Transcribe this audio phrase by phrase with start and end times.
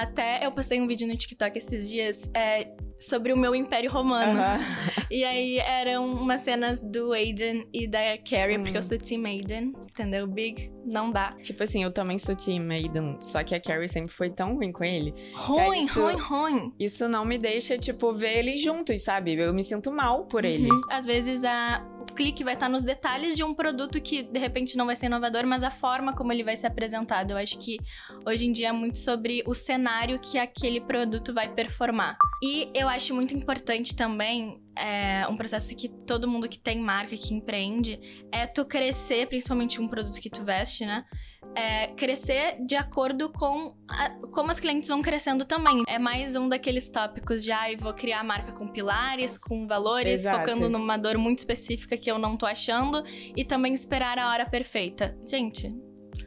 [0.00, 4.40] Até eu postei um vídeo no TikTok esses dias é, sobre o meu Império Romano.
[5.10, 9.72] E aí eram umas cenas do Aiden e da Carrie, porque eu sou Team Aiden,
[9.90, 10.24] entendeu?
[10.24, 11.32] Big, não dá.
[11.42, 14.70] Tipo assim, eu também sou Team Aiden, só que a Carrie sempre foi tão ruim
[14.70, 15.12] com ele.
[15.34, 16.72] Ruim, isso- ruim, ruim.
[16.78, 19.34] Isso não me deixa, tipo, ver eles juntos, sabe?
[19.34, 20.70] Eu me sinto mal por ele.
[20.70, 20.80] Uhum.
[20.88, 24.76] Às vezes a, o clique vai estar nos detalhes de um produto que de repente
[24.76, 27.32] não vai ser inovador, mas a forma como ele vai ser apresentado.
[27.32, 27.78] Eu acho que
[28.26, 32.16] hoje em dia é muito sobre o cenário que aquele produto vai performar.
[32.42, 34.60] E eu acho muito importante também.
[34.78, 38.00] É, um processo que todo mundo que tem marca, que empreende,
[38.32, 41.04] é tu crescer, principalmente um produto que tu veste, né?
[41.54, 45.82] É, crescer de acordo com a- como as clientes vão crescendo também.
[45.88, 50.20] É mais um daqueles tópicos de, ai, vou criar a marca com pilares, com valores,
[50.20, 50.38] Exato.
[50.38, 53.02] focando numa dor muito específica que eu não tô achando,
[53.36, 55.18] e também esperar a hora perfeita.
[55.24, 55.74] Gente,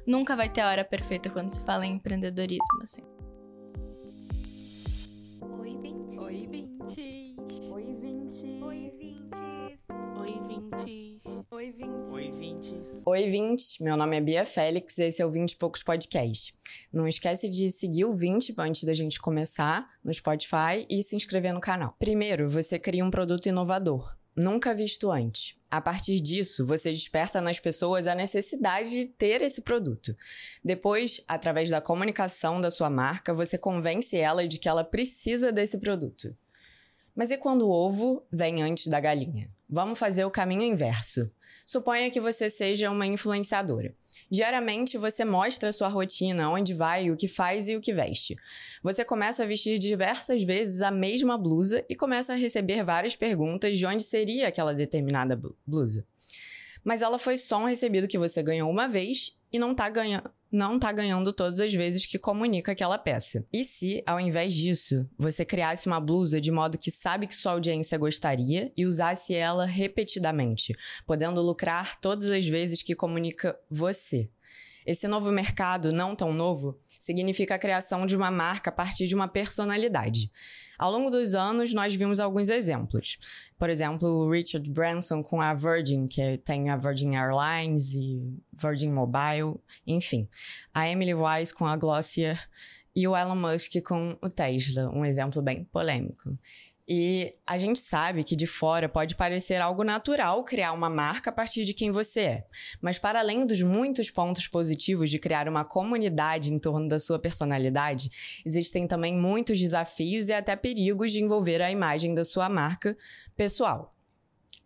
[0.06, 3.02] nunca vai ter a hora perfeita quando se fala em empreendedorismo, assim.
[5.42, 6.18] Oi, Vintes.
[6.20, 7.72] Oi, Vintes.
[7.72, 8.64] Oi, 20.
[8.64, 9.88] Oi, Vintes.
[10.20, 11.13] Oi, Vintes.
[11.26, 12.12] Oi, Vintes.
[12.12, 13.02] Oi, Vintes.
[13.06, 13.82] Oi, 20.
[13.82, 16.54] Meu nome é Bia Félix e esse é o 20 e Poucos Podcast.
[16.92, 21.54] Não esquece de seguir o 20 antes da gente começar no Spotify e se inscrever
[21.54, 21.96] no canal.
[21.98, 25.56] Primeiro, você cria um produto inovador, nunca visto antes.
[25.72, 30.14] A partir disso, você desperta nas pessoas a necessidade de ter esse produto.
[30.62, 35.78] Depois, através da comunicação da sua marca, você convence ela de que ela precisa desse
[35.78, 36.36] produto.
[37.16, 39.50] Mas e quando o ovo vem antes da galinha?
[39.74, 41.32] Vamos fazer o caminho inverso.
[41.66, 43.96] Suponha que você seja uma influenciadora.
[44.30, 48.36] Diariamente você mostra sua rotina, onde vai, o que faz e o que veste.
[48.84, 53.76] Você começa a vestir diversas vezes a mesma blusa e começa a receber várias perguntas
[53.76, 56.06] de onde seria aquela determinada blu- blusa.
[56.84, 60.24] Mas ela foi só um recebido que você ganhou uma vez e não tá, ganha
[60.54, 63.44] não tá ganhando todas as vezes que comunica aquela peça.
[63.52, 67.54] E se, ao invés disso, você criasse uma blusa de modo que sabe que sua
[67.54, 70.76] audiência gostaria e usasse ela repetidamente,
[71.08, 74.30] podendo lucrar todas as vezes que comunica você?
[74.86, 79.16] Esse novo mercado, não tão novo, significa a criação de uma marca a partir de
[79.16, 80.30] uma personalidade.
[80.84, 83.18] Ao longo dos anos, nós vimos alguns exemplos.
[83.58, 88.92] Por exemplo, o Richard Branson com a Virgin, que tem a Virgin Airlines e Virgin
[88.92, 90.28] Mobile, enfim.
[90.74, 92.38] A Emily Wise com a Glossier
[92.94, 96.38] e o Elon Musk com o Tesla, um exemplo bem polêmico.
[96.88, 101.34] E a gente sabe que de fora pode parecer algo natural criar uma marca a
[101.34, 102.48] partir de quem você é.
[102.82, 107.18] Mas para além dos muitos pontos positivos de criar uma comunidade em torno da sua
[107.18, 112.98] personalidade, existem também muitos desafios e até perigos de envolver a imagem da sua marca
[113.36, 113.94] pessoal.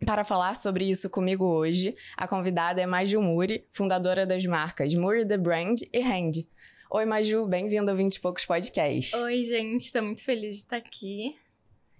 [0.04, 5.26] Para falar sobre isso comigo hoje, a convidada é Maju Muri, fundadora das marcas Muri
[5.26, 6.46] The Brand e Hand.
[6.90, 9.14] Oi, Maju, bem-vinda ao 20 e Poucos Podcast.
[9.16, 11.36] Oi, gente, tô muito feliz de estar aqui.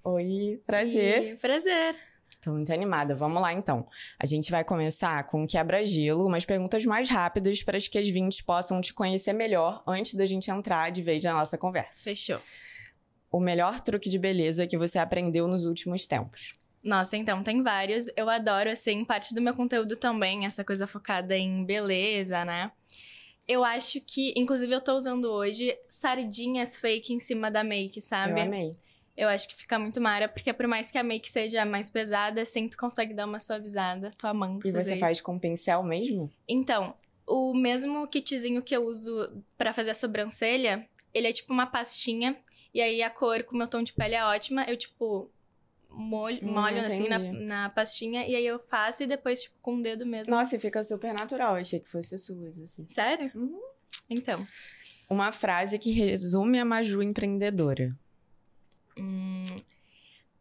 [0.04, 1.34] Oi, prazer.
[1.34, 1.97] E prazer.
[2.41, 3.14] Tô muito animada.
[3.14, 3.86] Vamos lá, então.
[4.19, 8.81] A gente vai começar com quebra-gelo, umas perguntas mais rápidas para que as 20 possam
[8.81, 12.03] te conhecer melhor antes da gente entrar de vez na nossa conversa.
[12.04, 12.41] Fechou.
[13.31, 16.54] O melhor truque de beleza que você aprendeu nos últimos tempos.
[16.82, 18.06] Nossa, então, tem vários.
[18.16, 22.70] Eu adoro, assim, parte do meu conteúdo também, essa coisa focada em beleza, né?
[23.47, 28.41] Eu acho que, inclusive, eu tô usando hoje sardinhas fake em cima da make, sabe?
[28.41, 28.70] Eu amei.
[29.18, 32.40] Eu acho que fica muito mara, porque por mais que a make seja mais pesada,
[32.42, 34.12] assim, tu consegue dar uma suavizada.
[34.16, 35.00] Tô amando E você isso.
[35.00, 36.32] faz com pincel mesmo?
[36.46, 36.94] Então,
[37.26, 42.36] o mesmo kitzinho que eu uso pra fazer a sobrancelha, ele é tipo uma pastinha.
[42.72, 44.62] E aí a cor com o meu tom de pele é ótima.
[44.68, 45.28] Eu, tipo,
[45.90, 48.24] molho, Hum, molho assim na, na pastinha.
[48.24, 50.30] E aí eu faço e depois, tipo, com o dedo mesmo.
[50.30, 51.56] Nossa, e fica super natural.
[51.56, 52.86] Eu achei que fosse suas, assim.
[52.88, 53.32] Sério?
[53.34, 53.60] Uhum.
[54.08, 54.46] Então.
[55.10, 57.96] Uma frase que resume a Maju empreendedora.
[58.98, 59.44] Hum,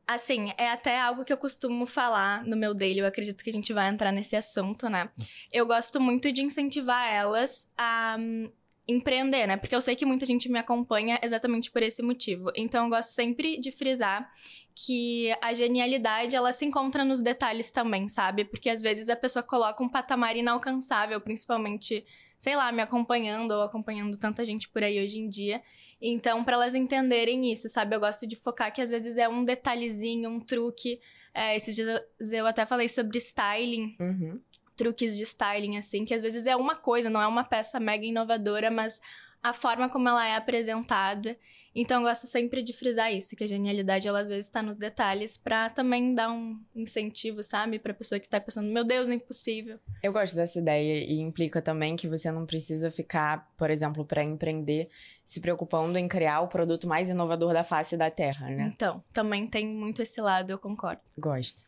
[0.07, 2.99] Assim, é até algo que eu costumo falar no meu daily.
[2.99, 5.09] Eu acredito que a gente vai entrar nesse assunto, né?
[5.51, 8.49] Eu gosto muito de incentivar elas a hum,
[8.87, 9.57] empreender, né?
[9.57, 12.49] Porque eu sei que muita gente me acompanha exatamente por esse motivo.
[12.55, 14.31] Então eu gosto sempre de frisar
[14.73, 18.45] que a genialidade ela se encontra nos detalhes também, sabe?
[18.45, 22.05] Porque às vezes a pessoa coloca um patamar inalcançável, principalmente,
[22.39, 25.61] sei lá, me acompanhando ou acompanhando tanta gente por aí hoje em dia.
[26.01, 27.95] Então, para elas entenderem isso, sabe?
[27.95, 30.99] Eu gosto de focar que às vezes é um detalhezinho, um truque.
[31.33, 32.01] É, esses dias
[32.31, 34.39] eu até falei sobre styling, Uhum.
[34.75, 38.05] truques de styling, assim, que às vezes é uma coisa, não é uma peça mega
[38.05, 39.01] inovadora, mas
[39.41, 41.37] a forma como ela é apresentada.
[41.79, 44.75] Então, eu gosto sempre de frisar isso, que a genialidade, ela às vezes tá nos
[44.75, 47.77] detalhes pra também dar um incentivo, sabe?
[47.77, 49.79] Pra pessoa que tá pensando, meu Deus, é impossível.
[50.01, 54.23] Eu gosto dessa ideia e implica também que você não precisa ficar, por exemplo, para
[54.23, 54.89] empreender,
[55.23, 58.73] se preocupando em criar o produto mais inovador da face da Terra, né?
[58.73, 61.01] Então, também tem muito esse lado, eu concordo.
[61.15, 61.61] Gosto.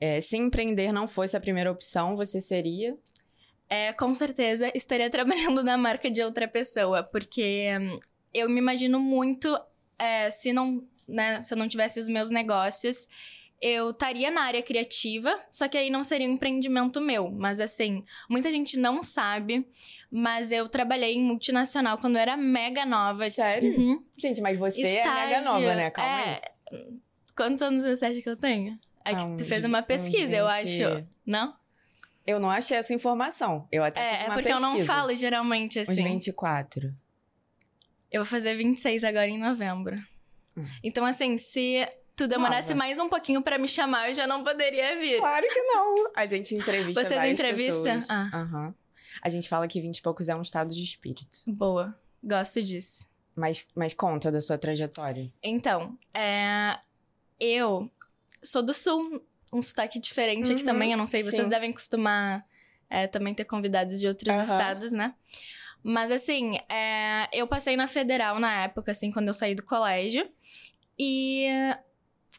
[0.00, 2.98] É, se empreender não fosse a primeira opção, você seria.
[3.68, 7.98] É, com certeza estaria trabalhando na marca de outra pessoa, porque hum,
[8.34, 9.58] eu me imagino muito
[9.98, 13.08] é, se não, né, se eu não tivesse os meus negócios,
[13.60, 17.30] eu estaria na área criativa, só que aí não seria um empreendimento meu.
[17.30, 19.64] Mas assim, muita gente não sabe,
[20.10, 23.30] mas eu trabalhei em multinacional quando eu era mega nova.
[23.30, 23.78] Sério?
[23.78, 24.04] Uhum.
[24.18, 25.28] Gente, mas você é Estágio.
[25.28, 25.90] mega nova, né?
[25.90, 26.28] Calma aí.
[26.72, 26.88] É,
[27.36, 28.78] Quantos anos você acha que eu tenho?
[29.04, 30.82] É que Ah, tu uns- fez uma uns pesquisa, eu 20.
[30.84, 31.06] acho.
[31.24, 31.54] Não?
[32.26, 33.66] Eu não achei essa informação.
[33.72, 34.78] Eu até É, fiz é uma porque eu pesquisa.
[34.78, 36.04] não falo geralmente Uns assim.
[36.04, 36.92] 24.
[38.12, 39.96] Eu vou fazer 26 agora em novembro.
[40.84, 42.78] Então, assim, se tu demorasse Nova.
[42.78, 45.18] mais um pouquinho pra me chamar, eu já não poderia vir.
[45.18, 46.10] Claro que não.
[46.14, 47.82] A gente entrevista Vocês várias entrevistam?
[47.82, 48.10] pessoas.
[48.10, 48.30] Ah.
[48.34, 48.74] Aham.
[49.22, 51.38] A gente fala que 20 e poucos é um estado de espírito.
[51.46, 51.94] Boa.
[52.22, 53.06] Gosto disso.
[53.34, 55.32] Mas, mas conta da sua trajetória.
[55.42, 56.78] Então, é...
[57.40, 57.90] eu
[58.42, 60.92] sou do sul, um sotaque diferente aqui Uhum, também.
[60.92, 61.48] Eu não sei, vocês sim.
[61.48, 62.44] devem costumar
[62.90, 64.42] é, também ter convidados de outros Aham.
[64.42, 65.14] estados, né?
[65.82, 70.28] Mas assim, é, eu passei na federal na época, assim, quando eu saí do colégio.
[70.98, 71.48] E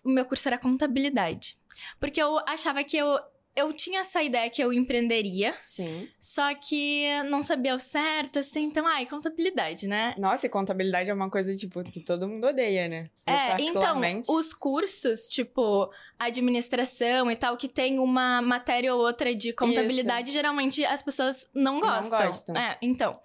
[0.04, 1.58] o meu curso era contabilidade.
[2.00, 3.20] Porque eu achava que eu.
[3.56, 6.10] Eu tinha essa ideia que eu empreenderia, Sim.
[6.20, 10.16] só que não sabia o certo, assim, então, ai, contabilidade, né?
[10.18, 13.10] Nossa, e contabilidade é uma coisa, tipo, que todo mundo odeia, né?
[13.28, 19.36] Eu, É, então, os cursos, tipo, administração e tal, que tem uma matéria ou outra
[19.36, 22.26] de contabilidade, geralmente as pessoas não Não gostam.
[22.28, 22.56] gostam.
[22.62, 23.20] É, então.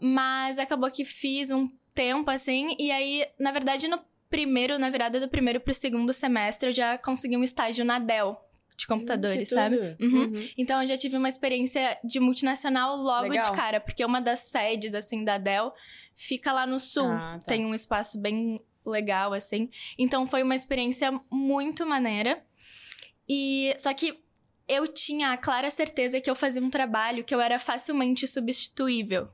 [0.00, 3.98] Mas acabou que fiz um tempo assim, e aí, na verdade, no
[4.30, 8.38] primeiro, na virada do primeiro pro segundo semestre, eu já consegui um estágio na Dell
[8.78, 9.76] de computadores, Que sabe?
[10.00, 10.26] Uhum.
[10.26, 10.48] Uhum.
[10.56, 13.50] Então eu já tive uma experiência de multinacional logo Legal.
[13.50, 15.74] de cara, porque uma das sedes, assim, da Dell
[16.14, 17.08] fica lá no sul.
[17.08, 17.48] Ah, tá.
[17.48, 19.68] Tem um espaço bem legal, assim.
[19.98, 22.40] Então foi uma experiência muito maneira.
[23.28, 24.16] E só que
[24.68, 29.28] eu tinha a clara certeza que eu fazia um trabalho que eu era facilmente substituível.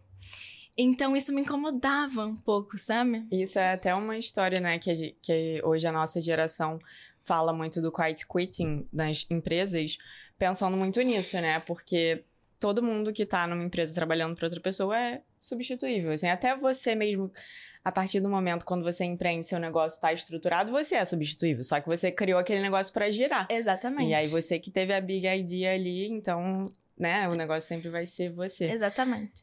[0.77, 3.27] Então isso me incomodava um pouco, sabe?
[3.31, 6.79] Isso é até uma história, né, que, a que hoje a nossa geração
[7.23, 9.97] fala muito do quiet quitting das empresas,
[10.39, 11.59] pensando muito nisso, né?
[11.61, 12.25] Porque
[12.59, 16.13] todo mundo que tá numa empresa trabalhando para outra pessoa é substituível.
[16.13, 17.31] Assim, até você mesmo,
[17.85, 21.65] a partir do momento quando você empreende seu negócio tá estruturado, você é substituível.
[21.65, 23.47] Só que você criou aquele negócio para girar.
[23.51, 24.11] Exatamente.
[24.11, 26.67] E aí você que teve a big idea ali, então,
[26.99, 28.71] né, o negócio sempre vai ser você.
[28.71, 29.43] Exatamente.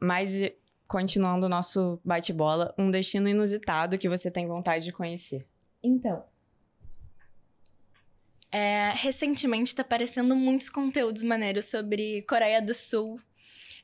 [0.00, 0.56] Mas e,
[0.86, 5.46] continuando o nosso bate-bola, um destino inusitado que você tem vontade de conhecer.
[5.82, 6.24] Então.
[8.52, 13.18] É, recentemente tá aparecendo muitos conteúdos maneiros sobre Coreia do Sul.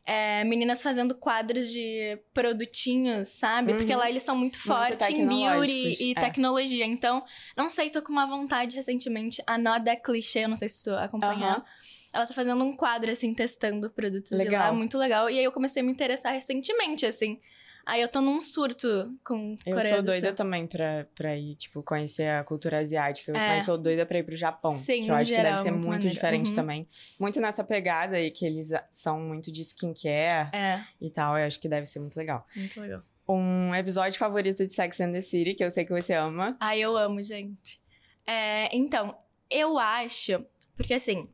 [0.04, 3.72] É, meninas fazendo quadros de produtinhos, sabe?
[3.72, 3.78] Uhum.
[3.78, 6.14] Porque lá eles são muito fortes em beauty e é.
[6.14, 6.84] tecnologia.
[6.84, 7.24] Então,
[7.56, 9.42] não sei, tô com uma vontade recentemente.
[9.46, 11.58] A Noda Clichê, eu não sei se tu acompanhar.
[11.58, 11.64] Aham.
[12.12, 14.66] Ela tá fazendo um quadro, assim, testando produtos de Legal.
[14.70, 14.72] lá.
[14.72, 15.30] Muito legal.
[15.30, 17.40] E aí eu comecei a me interessar recentemente, assim.
[17.84, 18.86] Aí eu tô num surto
[19.24, 23.32] com Eu Coreia sou do doida também pra, pra ir, tipo, conhecer a cultura asiática.
[23.32, 23.48] É.
[23.48, 24.70] Mas sou doida pra ir pro Japão.
[24.72, 26.54] Sim, que eu acho que geral, deve ser muito muito, diferente Uhum.
[26.54, 26.88] também.
[27.18, 31.36] Muito nessa pegada aí que eles são muito de skincare É, e tal.
[31.36, 32.46] Eu acho que deve ser muito legal.
[32.54, 33.02] muito legal.
[33.28, 36.56] Um episódio favorito de Sex and the City, que eu sei que você ama.
[36.60, 37.80] Ai, eu amo, gente.
[38.24, 39.16] É, então,
[39.50, 40.44] eu acho.
[40.76, 41.28] Porque assim,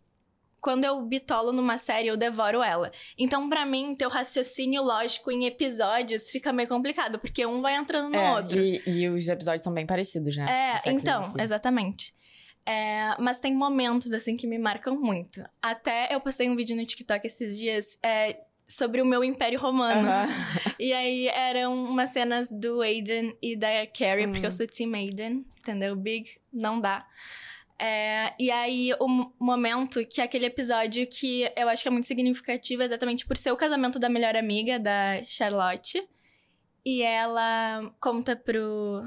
[0.60, 2.90] quando eu bitolo numa série, eu devoro ela.
[3.16, 7.76] Então, pra mim, ter o raciocínio lógico em episódios fica meio complicado, porque um vai
[7.76, 8.58] entrando no É, outro.
[8.58, 10.46] E, e os episódios são bem parecidos, né?
[10.84, 11.42] É, então, City.
[11.42, 12.14] exatamente.
[12.66, 15.42] É, mas tem momentos, assim, que me marcam muito.
[15.62, 20.06] Até eu postei um vídeo no TikTok esses dias é, sobre o meu Império Romano.
[20.08, 20.28] Aham.
[20.78, 24.32] E aí eram umas cenas do Aiden e da Carrie, Hum.
[24.32, 25.96] porque eu sou Team Aiden, entendeu?
[25.96, 27.04] Big, não dá.
[27.80, 31.92] É, e aí, o mo- momento que é aquele episódio que eu acho que é
[31.92, 36.02] muito significativo, exatamente por ser o casamento da melhor amiga, da Charlotte.
[36.84, 39.04] E ela conta pro,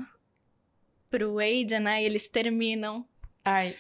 [1.10, 2.02] pro Aiden, né?
[2.02, 3.06] E eles terminam.
[3.44, 3.74] Ai,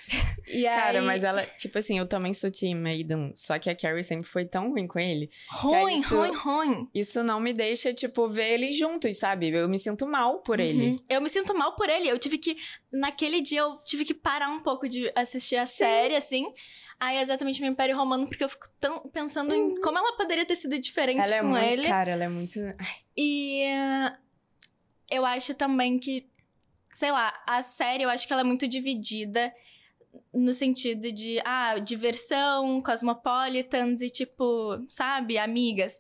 [0.48, 3.75] E cara, aí, mas ela, tipo assim, eu também sou Team Maiden, só que a
[3.75, 5.30] Carrie sempre foi tão ruim com ele.
[5.51, 6.89] é ruim, isso- ruim, ruim.
[6.96, 9.50] Isso não me deixa, tipo, ver eles juntos, sabe?
[9.50, 10.89] Eu me sinto mal por ele.
[10.89, 10.96] Uhum.
[11.08, 12.08] Eu me sinto mal por ele.
[12.08, 12.58] Eu tive que.
[12.91, 15.77] Naquele dia, eu tive que parar um pouco de assistir a Sim.
[15.77, 16.51] série, assim.
[17.00, 20.56] Aí, exatamente, meu Império Romano, porque eu fico tão pensando em como ela poderia ter
[20.56, 21.24] sido diferente Uhum.
[21.24, 21.88] Ela é com muito, ele.
[21.88, 22.60] cara, ela é muito.
[23.15, 24.13] E eh,
[25.10, 26.30] eu acho também que,
[26.93, 29.53] sei lá, a série eu acho que ela é muito dividida
[30.33, 36.00] no sentido de, ah, diversão, cosmopolitans e tipo, sabe, amigas.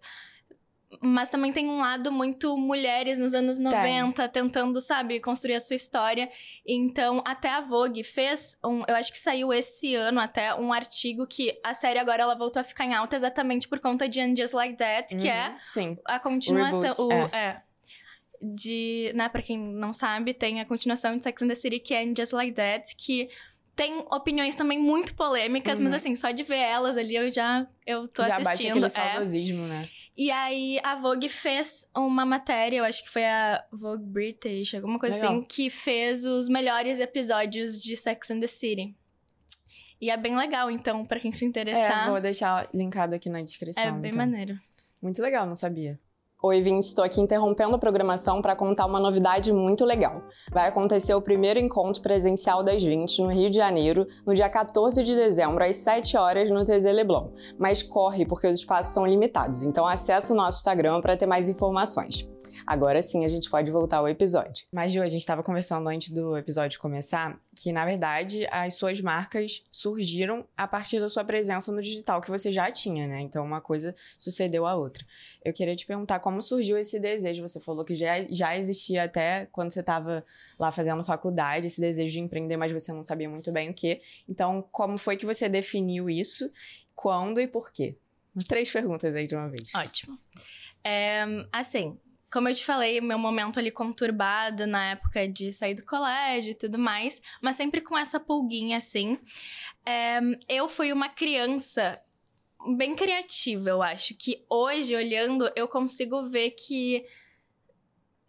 [1.01, 5.77] Mas também tem um lado muito mulheres nos anos 90, tentando, sabe, construir a sua
[5.77, 6.29] história.
[6.67, 8.83] Então, até a Vogue fez um.
[8.85, 12.59] Eu acho que saiu esse ano até um artigo que a série agora ela voltou
[12.59, 15.57] a ficar em alta exatamente por conta de And Just Like That, que Uhum, é
[15.61, 15.97] Sim.
[16.03, 16.81] a continuação.
[16.81, 17.39] reboot, o, é.
[17.39, 17.61] é.
[18.41, 19.11] De.
[19.15, 22.03] Né, pra quem não sabe, tem a continuação de Sex and the City, que é
[22.03, 23.29] In Just Like That, que
[23.75, 25.95] tem opiniões também muito polêmicas, mas Uhum.
[25.97, 28.69] assim, só de ver elas ali eu já eu tô Já bate assistindo.
[28.71, 28.89] aquele é.
[28.89, 29.87] saudosismo, né?
[30.17, 34.99] E aí a Vogue fez uma matéria, eu acho que foi a Vogue British, alguma
[34.99, 35.31] coisa Legal.
[35.37, 38.93] assim, que fez os melhores episódios de Sex and the City.
[40.01, 43.41] E é bem legal, então, pra quem se É, interessar, vou deixar linkado aqui na
[43.41, 43.83] descrição.
[43.83, 44.17] é, bem então.
[44.17, 44.59] maneiro.
[45.01, 45.99] Muito legal, não sabia.
[46.43, 50.23] Oi, Vinte, estou aqui interrompendo a programação para contar uma novidade muito legal.
[50.51, 55.03] Vai acontecer o primeiro encontro presencial das 20 no Rio de Janeiro, no dia 14
[55.03, 57.29] de dezembro, às 7 horas, no TZ Leblon.
[57.59, 61.47] Mas corre, porque os espaços são limitados, então acesse o nosso Instagram para ter mais
[61.47, 62.27] informações.
[62.65, 64.65] Agora sim a gente pode voltar ao episódio.
[64.73, 69.01] Mas, Ju, a gente estava conversando antes do episódio começar que, na verdade, as suas
[69.01, 73.21] marcas surgiram a partir da sua presença no digital que você já tinha, né?
[73.21, 75.05] Então, uma coisa sucedeu à outra.
[75.43, 77.41] Eu queria te perguntar como surgiu esse desejo.
[77.41, 80.23] Você falou que já, já existia até quando você estava
[80.57, 84.01] lá fazendo faculdade, esse desejo de empreender, mas você não sabia muito bem o que.
[84.27, 86.49] Então, como foi que você definiu isso?
[86.95, 87.97] Quando e por quê?
[88.47, 89.73] Três perguntas aí de uma vez.
[89.75, 90.17] Ótimo.
[90.83, 91.97] É, assim,
[92.31, 96.55] como eu te falei, meu momento ali conturbado na época de sair do colégio e
[96.55, 99.19] tudo mais, mas sempre com essa pulguinha assim.
[99.85, 102.01] É, eu fui uma criança
[102.77, 104.15] bem criativa, eu acho.
[104.15, 107.05] Que hoje, olhando, eu consigo ver que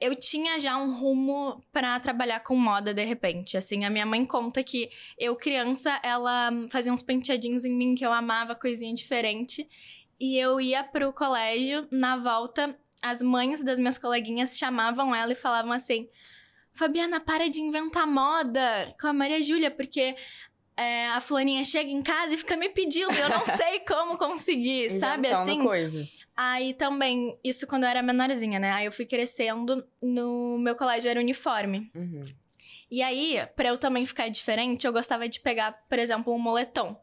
[0.00, 3.56] eu tinha já um rumo pra trabalhar com moda de repente.
[3.56, 8.04] Assim, a minha mãe conta que eu, criança, ela fazia uns penteadinhos em mim que
[8.04, 9.68] eu amava, coisinha diferente.
[10.18, 15.36] E eu ia pro colégio, na volta, as mães das minhas coleguinhas chamavam ela e
[15.36, 16.08] falavam assim:
[16.72, 20.14] Fabiana, para de inventar moda com a Maria Júlia, porque
[20.76, 24.98] é, a fulaninha chega em casa e fica me pedindo, eu não sei como conseguir,
[24.98, 25.62] sabe assim?
[25.62, 26.06] coisa.
[26.34, 28.70] Aí também, isso quando eu era menorzinha, né?
[28.72, 31.90] Aí eu fui crescendo, no meu colégio era uniforme.
[31.94, 32.24] Uhum.
[32.90, 36.98] E aí, pra eu também ficar diferente, eu gostava de pegar, por exemplo, um moletom.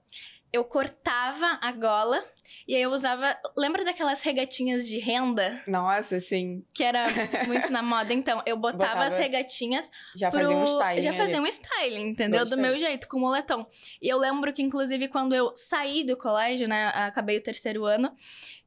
[0.52, 2.24] Eu cortava a gola
[2.68, 3.38] e aí eu usava.
[3.56, 6.64] Lembra daquelas regatinhas de renda Nossa, sim.
[6.74, 7.06] que era
[7.48, 8.14] muito na moda?
[8.14, 10.40] Então, eu botava, Botava as regatinhas Já pro...
[10.40, 11.02] fazia um style.
[11.02, 12.40] Já fazia um styling, entendeu?
[12.42, 12.58] Gostei.
[12.58, 13.66] Do meu jeito, com moletom.
[14.02, 16.88] E eu lembro que, inclusive, quando eu saí do colégio, né?
[16.90, 18.12] Acabei o terceiro ano,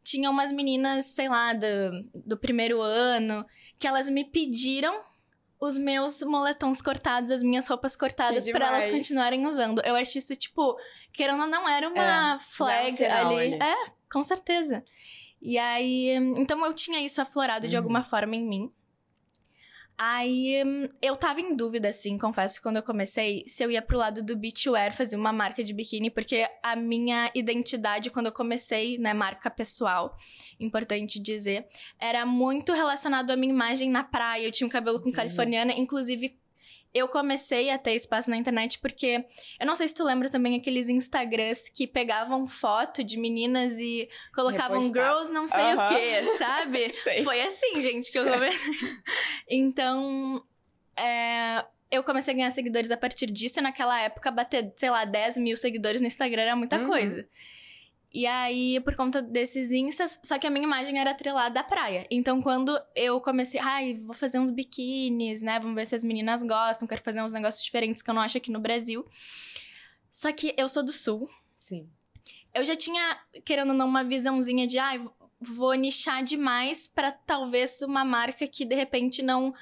[0.02, 1.66] tinha umas meninas, sei lá, do,
[2.14, 3.44] do primeiro ano,
[3.78, 5.00] que elas me pediram
[5.64, 9.80] os meus moletons cortados, as minhas roupas cortadas, pra elas continuarem usando.
[9.84, 10.76] Eu acho isso, tipo,
[11.12, 13.54] querendo ou não, era uma flag sinal ali.
[13.54, 13.62] ali.
[13.62, 14.82] É, com certeza.
[15.40, 17.82] E aí, então eu tinha isso aflorado de Uhum.
[17.82, 18.72] alguma forma em mim.
[20.04, 23.96] Aí hum, eu tava em dúvida, assim, confesso quando eu comecei, se eu ia pro
[23.96, 28.98] lado do beachwear, fazer uma marca de biquíni, porque a minha identidade, quando eu comecei,
[28.98, 30.16] né, marca pessoal,
[30.58, 31.68] importante dizer,
[32.00, 34.44] era muito relacionado à minha imagem na praia.
[34.44, 36.36] Eu tinha um cabelo com californiana, inclusive.
[36.94, 39.24] Eu comecei a ter espaço na internet porque
[39.58, 44.08] eu não sei se tu lembra também aqueles Instagrams que pegavam foto de meninas e
[44.34, 45.10] colocavam Repostar.
[45.10, 45.86] girls não sei Aham.
[45.86, 46.92] o que, sabe?
[46.92, 47.22] Sei.
[47.24, 48.74] Foi assim, gente, que eu comecei.
[49.48, 50.42] então,
[50.96, 53.58] é, eu comecei a ganhar seguidores a partir disso.
[53.58, 56.86] E naquela época, bater, sei lá, 10 mil seguidores no Instagram era muita Uhum.
[56.88, 57.26] coisa.
[58.14, 62.06] E aí, por conta desses instas, só que a minha imagem era atrelada à praia.
[62.10, 65.58] Então, quando eu comecei, ai, vou fazer uns biquínis, né?
[65.58, 68.36] Vamos ver se as meninas gostam, quero fazer uns negócios diferentes que eu não acho
[68.36, 69.06] aqui no Brasil.
[70.10, 71.88] Só que eu sou do sul, Sim.
[72.54, 75.00] eu já tinha, querendo ou não, uma visãozinha de, ai,
[75.40, 79.54] vou nichar demais pra talvez uma marca que de repente não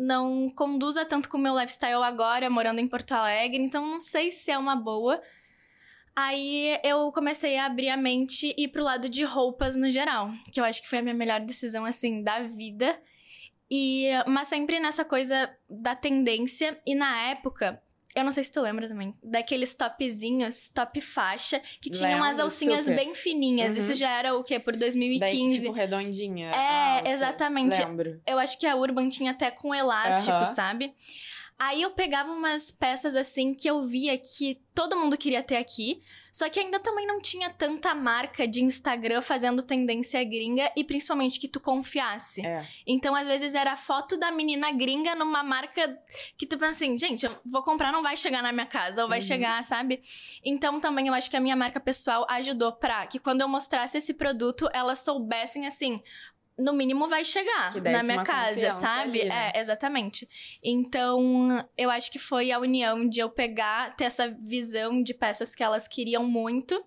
[0.00, 4.30] não conduza tanto com o meu lifestyle agora, morando em Porto Alegre, então não sei
[4.30, 5.20] se é uma boa.
[6.16, 10.30] Aí eu comecei a abrir a mente e ir pro lado de roupas no geral,
[10.52, 12.98] que eu acho que foi a minha melhor decisão assim da vida.
[13.70, 17.80] E mas sempre nessa coisa da tendência e na época
[18.16, 19.14] Eu não sei se tu lembra também.
[19.22, 22.96] Daqueles topzinhos, top faixa, que tinham as Lembro, alcinhas super.
[22.96, 23.74] bem fininhas.
[23.74, 23.78] Uhum.
[23.80, 24.58] Isso já era o quê?
[24.58, 25.30] Por 2015.
[25.36, 26.48] Bem, tipo, redondinha.
[26.50, 27.10] É, alça.
[27.10, 27.78] exatamente.
[27.78, 28.20] Lembro.
[28.26, 30.44] Eu acho que a Urban tinha até com elástico, Aham.
[30.46, 30.94] sabe?
[31.58, 36.00] Aí eu pegava umas peças assim que eu via que todo mundo queria ter aqui,
[36.32, 41.40] só que ainda também não tinha tanta marca de Instagram fazendo tendência gringa e principalmente
[41.40, 42.46] que tu confiasse.
[42.46, 42.64] É.
[42.86, 46.00] Então, às vezes, era foto da menina gringa numa marca
[46.36, 49.08] que tu pensa assim, gente, eu vou comprar, não vai chegar na minha casa, ou
[49.08, 49.26] vai Uhum.
[49.26, 50.00] chegar, sabe?
[50.44, 53.98] Então, também eu acho que a minha marca pessoal ajudou pra que quando eu mostrasse
[53.98, 56.00] esse produto, elas soubessem assim.
[56.58, 59.20] No mínimo vai chegar na minha casa, sabe?
[59.20, 59.52] ali, né?
[59.54, 60.28] É, exatamente.
[60.62, 65.54] Então, eu acho que foi a união de eu pegar, ter essa visão de peças
[65.54, 66.84] que elas queriam muito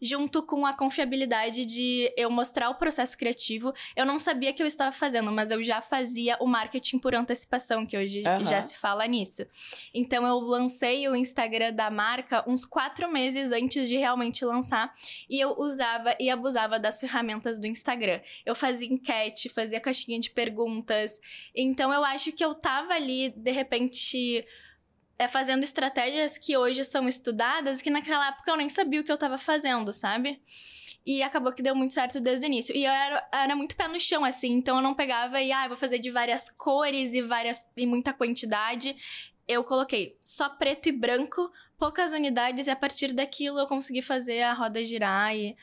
[0.00, 3.72] junto com a confiabilidade de eu mostrar o processo criativo.
[3.96, 7.84] Eu não sabia que eu estava fazendo, mas eu já fazia o marketing por antecipação,
[7.84, 8.44] que hoje Aham.
[8.44, 9.46] já se fala nisso.
[9.92, 14.94] Então eu lancei o Instagram da marca uns quatro meses antes de realmente lançar,
[15.28, 18.20] e eu usava e abusava das ferramentas do Instagram.
[18.44, 21.20] Eu fazia enquete, fazia caixinha de perguntas.
[21.54, 24.44] Então eu acho que eu tava ali, de repente
[25.18, 29.10] é fazendo estratégias que hoje são estudadas que naquela época eu nem sabia o que
[29.10, 30.40] eu tava fazendo, sabe?
[31.04, 32.76] E acabou que deu muito certo desde o início.
[32.76, 35.64] E eu era, era muito pé no chão, assim, então eu não pegava e, ah,
[35.64, 38.94] eu vou fazer de várias cores e várias e muita quantidade.
[39.46, 44.42] Eu coloquei só preto e branco, poucas unidades, e a partir daquilo eu consegui fazer
[44.42, 45.56] a roda girar e.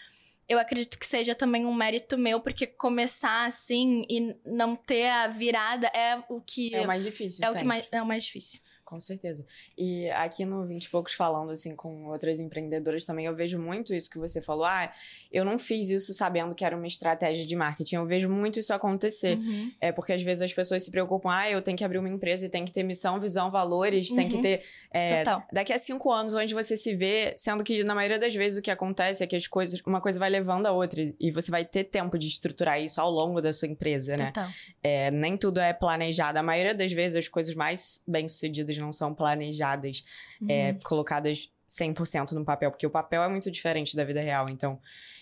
[0.47, 5.27] Eu acredito que seja também um mérito meu, porque começar assim e não ter a
[5.27, 7.67] virada é o que É o mais difícil, é o que sempre.
[7.67, 8.61] mais, é o mais difícil.
[8.85, 9.43] Com certeza.
[9.75, 13.93] E aqui no 20 e poucos falando assim com outras empreendedoras também, eu vejo muito
[13.95, 14.63] isso que você falou.
[14.63, 14.89] Ah,
[15.31, 17.95] eu não fiz isso sabendo que era uma estratégia de marketing.
[17.95, 19.37] Eu vejo muito isso acontecer.
[19.39, 19.71] Uhum.
[19.81, 22.45] É porque às vezes as pessoas se preocupam, ah, eu tenho que abrir uma empresa
[22.45, 24.41] e tem que ter missão, visão, valores, tem que Uhum.
[24.41, 24.61] ter.
[24.91, 25.43] é, Total.
[25.51, 28.61] daqui a cinco anos, onde você se vê, sendo que na maioria das vezes o
[28.61, 31.65] que acontece é que as coisas, uma coisa vai levando a outra e você vai
[31.65, 34.27] ter tempo de estruturar isso ao longo da sua empresa, né?
[34.27, 34.49] Total.
[34.83, 36.37] É, nem tudo é planejado.
[36.37, 40.03] A maioria das vezes as coisas mais bem-sucedidas não são planejadas,
[40.47, 40.79] é, Uhum.
[40.83, 44.47] colocadas 100% no papel, porque o papel é muito diferente da vida real.
[44.49, 44.79] Então,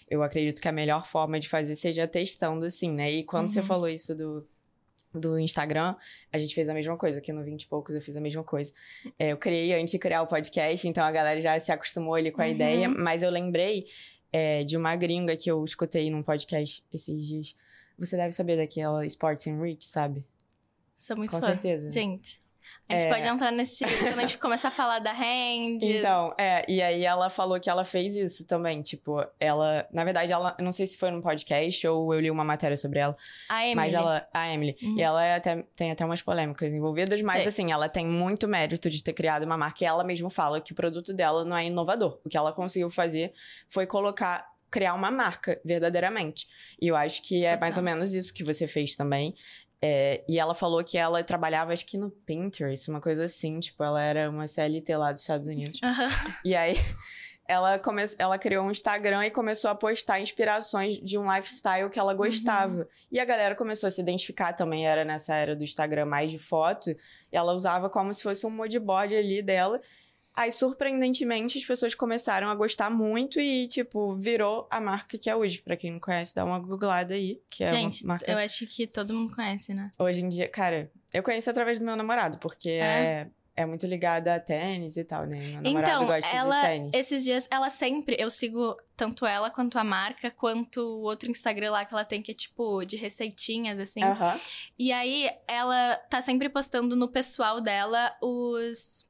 [0.09, 3.09] eu acredito que a melhor forma de fazer seja testando, assim, né?
[3.11, 3.65] E quando você Uhum.
[3.65, 4.45] falou isso do,
[5.13, 5.95] do Instagram,
[6.31, 7.19] a gente fez a mesma coisa.
[7.19, 8.73] Aqui no 20 e poucos eu fiz a mesma coisa.
[9.17, 12.31] É, eu criei antes de criar o podcast, então a galera já se acostumou ali
[12.31, 12.51] com a Uhum.
[12.51, 13.85] ideia, mas eu lembrei
[14.31, 17.55] é, de uma gringa que eu escutei num podcast esses dias.
[17.99, 20.25] Você deve saber daquela Sports and Rich, sabe?
[20.97, 21.47] Sou muito Com fã.
[21.47, 21.89] certeza.
[21.91, 22.41] Gente,
[22.89, 23.09] a gente É.
[23.09, 23.85] pode entrar nesse.
[23.85, 25.79] quando a gente começar a falar da Hand.
[25.81, 30.31] Então, é, e aí ela falou que ela fez isso também, tipo, ela, na verdade,
[30.33, 33.15] ela, não sei se foi num podcast ou eu li uma matéria sobre ela,
[33.49, 33.75] a Emily.
[33.75, 34.97] mas ela, a Emily, Uhum.
[34.97, 38.89] e ela é até, tem até umas polêmicas envolvidas, mas assim, ela tem muito mérito
[38.89, 41.65] de ter criado uma marca e ela mesma fala que o produto dela não é
[41.65, 42.19] inovador.
[42.23, 43.33] O que ela conseguiu fazer
[43.69, 46.47] foi colocar criar uma marca verdadeiramente.
[46.81, 47.59] E eu acho que é Total.
[47.59, 49.35] mais ou menos isso que você fez também.
[49.85, 53.83] É, e ela falou que ela trabalhava, acho que no Pinterest, uma coisa assim, tipo,
[53.83, 55.77] ela era uma CLT lá dos Estados Unidos.
[55.83, 56.07] Aham.
[56.45, 56.77] E aí,
[57.45, 58.01] ela, come...
[58.17, 62.87] ela criou um Instagram e começou a postar inspirações de um lifestyle que ela gostava.
[63.11, 66.39] E a galera começou a se identificar também, era nessa era do Instagram mais de
[66.39, 66.91] foto.
[67.29, 69.81] E ela usava como se fosse um moodboard ali dela.
[70.35, 75.35] Aí, surpreendentemente, as pessoas começaram a gostar muito e, tipo, virou a marca que é
[75.35, 75.61] hoje.
[75.61, 78.31] Pra quem não conhece, dá uma googlada aí, que é gente, uma marca...
[78.31, 79.91] eu acho que todo mundo conhece, né?
[79.99, 84.33] Hoje em dia, cara, eu conheci através do meu namorado, porque é, é, muito ligada
[84.33, 85.37] a tênis e tal, né?
[85.37, 86.91] Meu namorado Então, gosta ela, de tênis.
[86.93, 91.71] esses dias, ela sempre, eu sigo tanto ela quanto a marca, quanto o outro Instagram
[91.71, 94.01] lá que ela tem, que é tipo de receitinhas, assim.
[94.01, 94.39] Aham.
[94.79, 99.07] E aí, ela tá sempre postando no pessoal dela os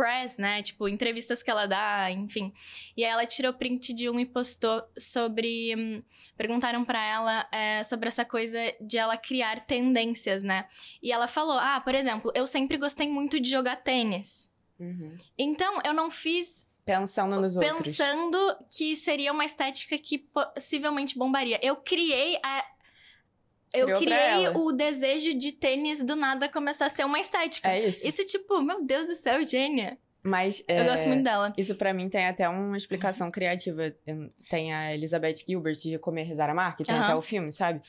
[0.00, 0.62] press, né?
[0.62, 2.54] Tipo, entrevistas que ela dá, enfim.
[2.96, 5.74] E aí ela tirou print de um e postou sobre.
[5.76, 6.02] hum,
[6.38, 10.66] perguntaram pra ela é, sobre essa coisa de ela criar tendências, né?
[11.02, 14.50] E ela falou: Ah, por exemplo, eu sempre gostei muito de jogar tênis.
[14.78, 15.14] Uhum.
[15.36, 17.82] Então, eu não fiz Pensando nos outros.
[17.82, 18.38] pensando
[18.74, 21.60] que seria uma estética que possivelmente bombaria.
[21.62, 22.64] Eu criei a.
[23.72, 27.68] Eu criei o desejo de tênis do nada começar a ser uma estética.
[27.68, 28.06] É isso.
[28.06, 29.96] Isso, tipo, meu Deus do céu, gênia.
[30.22, 31.50] Mas Eu é, gosto muito dela.
[31.56, 33.94] isso pra mim tem até uma explicação criativa.
[34.06, 37.04] Eu- Tem a Elizabeth Gilbert de Comer, Rezar, Amar, que tem Aham.
[37.04, 37.80] até o filme, sabe?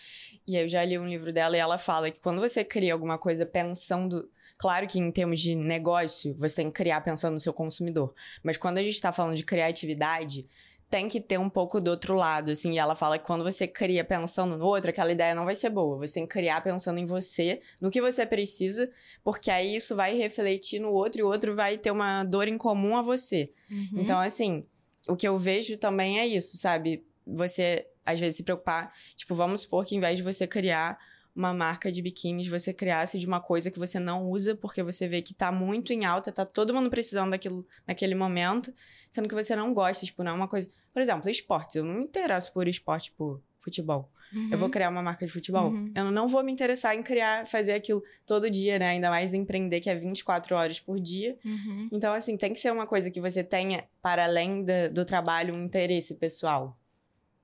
[0.47, 3.17] E eu já li um livro dela e ela fala que quando você cria alguma
[3.17, 4.29] coisa pensando...
[4.57, 8.13] Claro que em termos de negócio, você tem que criar pensando no seu consumidor.
[8.43, 10.47] Mas quando a gente tá falando de criatividade...
[10.91, 12.73] tem que ter um pouco do outro lado, assim.
[12.73, 15.69] E ela fala que quando você cria pensando no outro, aquela ideia não vai ser
[15.69, 15.97] boa.
[15.97, 18.91] Você tem que criar pensando em você, no que você precisa,
[19.23, 22.57] porque aí isso vai refletir no outro e o outro vai ter uma dor em
[22.57, 23.53] comum a você.
[23.71, 24.01] Uhum.
[24.01, 24.65] Então, assim,
[25.07, 27.05] o que eu vejo também é isso, sabe?
[27.25, 28.93] Você, às vezes, se preocupar.
[29.15, 30.99] Tipo, vamos supor que em vez de você criar
[31.35, 35.07] uma marca de biquínis, você criasse de uma coisa que você não usa, porque você
[35.07, 38.73] vê que tá muito em alta, tá todo mundo precisando daquilo naquele momento,
[39.09, 40.69] sendo que você não gosta, tipo, não é uma coisa.
[40.93, 41.75] Por exemplo, esportes.
[41.77, 44.09] Eu não me interesso por esporte, tipo, futebol.
[44.49, 44.71] Eu vou Uhum.
[44.71, 45.71] criar uma marca de futebol.
[45.71, 45.91] Uhum.
[45.93, 48.87] Eu não vou me interessar em criar, fazer aquilo todo dia, né?
[48.91, 51.37] Ainda mais empreender, que é 24 horas por dia.
[51.43, 51.89] Uhum.
[51.91, 55.53] Então, assim, tem que ser uma coisa que você tenha, para além da- do trabalho,
[55.53, 56.77] um interesse pessoal.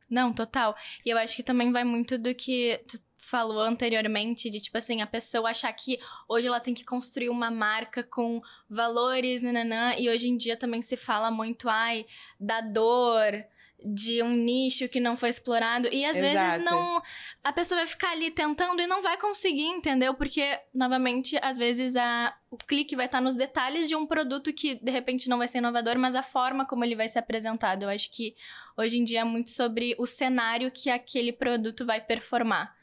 [0.10, 0.74] Não, total.
[1.06, 5.02] E eu acho que também vai muito do que tu falou anteriormente, de tipo assim,
[5.02, 6.00] a pessoa achar que
[6.30, 10.82] hoje ela tem que construir uma marca com valores, nananã, e hoje em dia também
[10.82, 12.06] se fala muito, ai,
[12.40, 13.44] da dor,
[13.84, 15.88] de um nicho que não foi explorado.
[15.92, 16.50] E às Exato.
[16.50, 17.02] vezes não.
[17.44, 20.14] A pessoa vai ficar ali tentando e não vai conseguir, entendeu?
[20.14, 24.76] Porque, novamente, às vezes a, o clique vai estar nos detalhes de um produto que
[24.76, 27.84] de repente não vai ser inovador, mas a forma como ele vai ser apresentado.
[27.84, 28.36] Eu acho que
[28.76, 32.77] hoje em dia é muito sobre o cenário que aquele produto vai performar.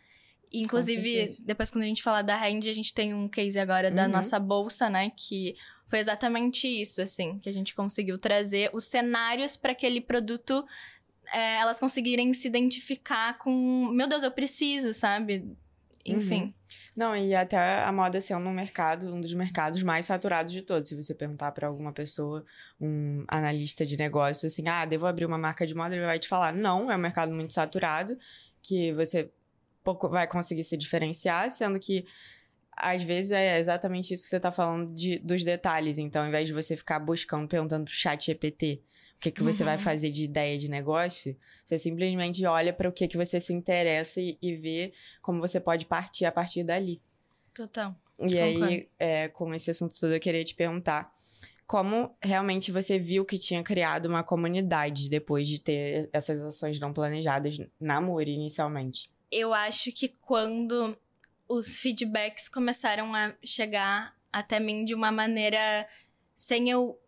[0.60, 4.04] Inclusive, depois quando a gente falar da Rand, a gente tem um case agora da
[4.04, 4.10] Uhum.
[4.12, 5.10] nossa bolsa, né?
[5.16, 10.64] Que foi exatamente isso, assim, que a gente conseguiu trazer os cenários para aquele produto
[11.32, 15.56] é, elas conseguirem se identificar com, meu Deus, eu preciso, sabe?
[16.04, 16.42] Enfim.
[16.42, 16.54] Uhum.
[16.94, 20.90] Não, e até a moda sendo um mercado, um dos mercados mais saturados de todos.
[20.90, 22.44] Se você perguntar pra alguma pessoa,
[22.80, 26.28] um analista de negócios, assim, ah, devo abrir uma marca de moda, ele vai te
[26.28, 28.16] falar, não, é um mercado muito saturado,
[28.62, 29.30] que você
[29.84, 32.06] pouco vai conseguir se diferenciar, sendo que
[32.76, 35.98] às vezes é exatamente isso que você tá falando de, dos detalhes.
[35.98, 38.82] Então, ao invés de você ficar buscando, perguntando pro chat GPT
[39.16, 39.82] o que, que você vai Uhum.
[39.82, 44.20] fazer de ideia de negócio, você simplesmente olha para o que, que você se interessa
[44.20, 44.92] e, e vê
[45.22, 47.00] como você pode partir a partir dali.
[47.54, 47.94] Total.
[48.18, 51.12] E aí, é, com esse assunto todo, eu queria te perguntar
[51.66, 56.92] como realmente você viu que tinha criado uma comunidade depois de ter essas ações não
[56.92, 59.10] planejadas na Muri inicialmente.
[59.30, 60.96] Eu acho que quando
[61.48, 65.88] os feedbacks começaram a chegar até mim de uma maneira
[66.36, 66.98] sem eu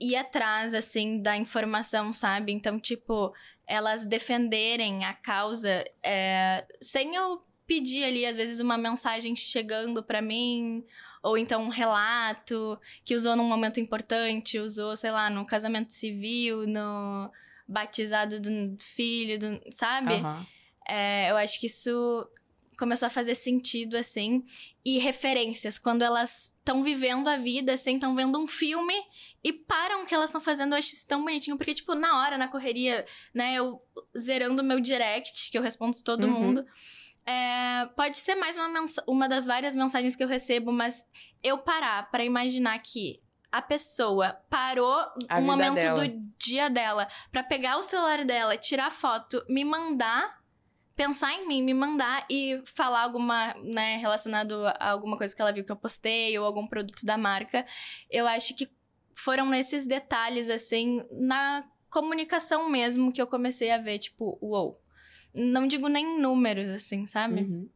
[0.00, 2.52] ir atrás, assim, da informação, sabe?
[2.52, 3.32] Então, tipo,
[3.66, 10.20] elas defenderem a causa é, sem eu pedir ali, às vezes, uma mensagem chegando pra
[10.20, 10.84] mim,
[11.22, 16.66] ou então um relato que usou num momento importante, usou, sei lá, no casamento civil,
[16.66, 17.30] no
[17.66, 20.14] batizado do filho, do, sabe?
[20.16, 20.46] Aham.
[20.88, 22.28] É, eu acho que isso
[22.78, 24.44] começou a fazer sentido, assim.
[24.84, 28.94] E referências, quando elas estão vivendo a vida, assim, estão vendo um filme
[29.44, 30.72] e param o que elas estão fazendo.
[30.74, 33.80] Eu acho isso tão bonitinho, porque, tipo, na hora, na correria, né, eu
[34.18, 36.32] zerando o meu direct, que eu respondo todo Uhum.
[36.32, 36.66] mundo.
[37.26, 38.68] é, pode ser mais uma,
[39.06, 41.06] uma das várias mensagens que eu recebo, mas
[41.42, 43.18] eu parar pra imaginar que
[43.50, 44.92] a pessoa parou
[45.28, 46.06] A um momento dela.
[46.08, 50.38] do dia dela pra pegar o celular dela, tirar foto, me mandar,
[50.96, 55.52] pensar em mim, me mandar e falar alguma, né, relacionado a alguma coisa que ela
[55.52, 57.64] viu que eu postei ou algum produto da marca.
[58.10, 58.70] Eu acho que
[59.14, 64.80] foram nesses detalhes, assim, na comunicação mesmo que eu comecei a ver, tipo, uou.
[65.32, 67.40] Não digo nem números, assim, sabe?
[67.42, 67.68] Uhum.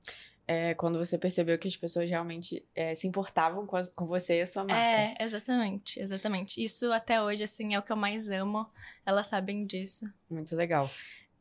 [0.47, 4.39] É, quando você percebeu que as pessoas realmente é, se importavam com, as- com você
[4.39, 4.81] e a sua marca.
[4.81, 6.63] É, exatamente, exatamente.
[6.65, 8.67] Isso até hoje, assim, é o que eu mais amo.
[9.05, 10.07] Elas sabem disso.
[10.31, 10.89] Muito legal.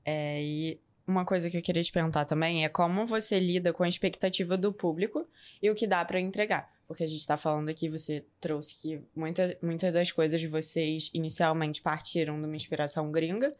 [0.04, 3.84] É, e uma coisa que eu queria te perguntar também é como você lida com
[3.84, 5.26] a expectativa do público
[5.62, 6.70] e o que dá pra entregar.
[6.88, 11.10] Porque a gente tá falando aqui, você trouxe que muita, muitas das coisas de vocês
[11.14, 13.54] inicialmente partiram de uma inspiração gringa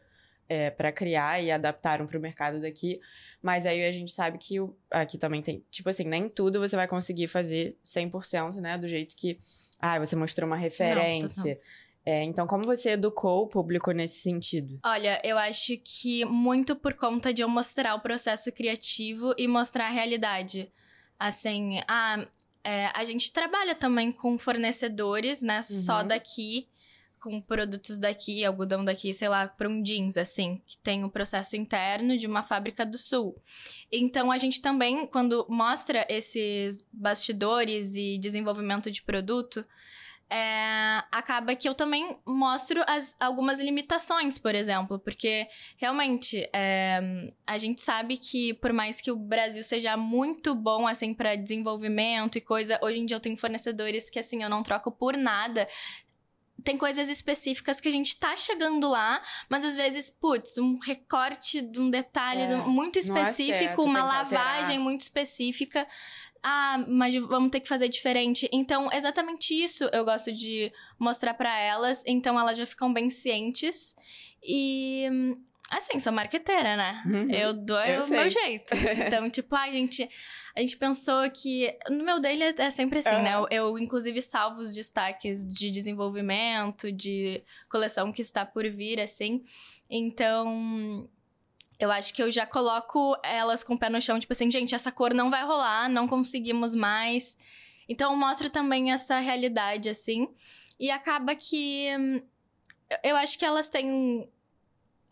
[0.48, 3.00] é, para criar e adaptaram pro mercado daqui.
[3.42, 6.74] Mas aí a gente sabe que o- aqui também tem, tipo assim, nem tudo você
[6.74, 8.78] vai conseguir fazer 100%, né?
[8.78, 9.38] Do jeito que,
[9.78, 11.60] ah, você mostrou uma referência.
[12.10, 14.80] É, então, como você educou o público nesse sentido?
[14.82, 19.88] Olha, eu acho que muito por conta de eu mostrar o processo criativo e mostrar
[19.88, 20.72] a realidade.
[21.18, 22.26] Assim, ah,
[22.64, 25.62] é, a gente trabalha também com fornecedores, né?
[25.62, 26.08] Só Uhum.
[26.08, 26.66] daqui,
[27.20, 31.56] com produtos daqui, algodão daqui, sei lá, para um jeans, assim, que tem o processo
[31.56, 33.36] interno de uma fábrica do sul.
[33.92, 39.62] Então, a gente também, quando mostra esses bastidores e desenvolvimento de produto,
[40.30, 47.56] é, acaba que eu também mostro as, algumas limitações, por exemplo, porque realmente é, a
[47.56, 52.40] gente sabe que por mais que o Brasil seja muito bom assim para desenvolvimento e
[52.40, 55.66] coisa, hoje em dia eu tenho fornecedores que assim eu não troco por nada.
[56.64, 61.60] Tem coisas específicas que a gente tá chegando lá, mas às vezes, putz, um recorte
[61.60, 65.86] de um detalhe É, muito não é específico, certo, uma lavagem muito específica.
[66.42, 68.48] Ah, mas vamos ter que fazer diferente.
[68.52, 72.02] Então, exatamente isso eu gosto de mostrar pra elas.
[72.06, 73.94] Então, elas já ficam bem cientes.
[74.42, 75.08] E,
[75.70, 77.02] assim, sou marqueteira, né?
[77.06, 77.30] Uhum.
[77.30, 78.74] Eu dou Eu o meu jeito.
[79.06, 80.08] Então, tipo, a gente,
[80.56, 81.76] a gente pensou que.
[81.88, 83.36] No meu daily é é sempre assim, né?
[83.36, 83.46] Aham.
[83.50, 89.44] Eu, eu, inclusive, salvo os destaques de desenvolvimento, de coleção que está por vir, assim.
[89.88, 91.08] Então.
[91.78, 94.74] Eu acho que eu já coloco elas com o pé no chão, tipo assim, gente,
[94.74, 97.38] essa cor não vai rolar, não conseguimos mais.
[97.88, 100.28] Então, eu mostro também essa realidade, assim.
[100.80, 101.86] E acaba que.
[103.04, 104.28] Eu acho que elas têm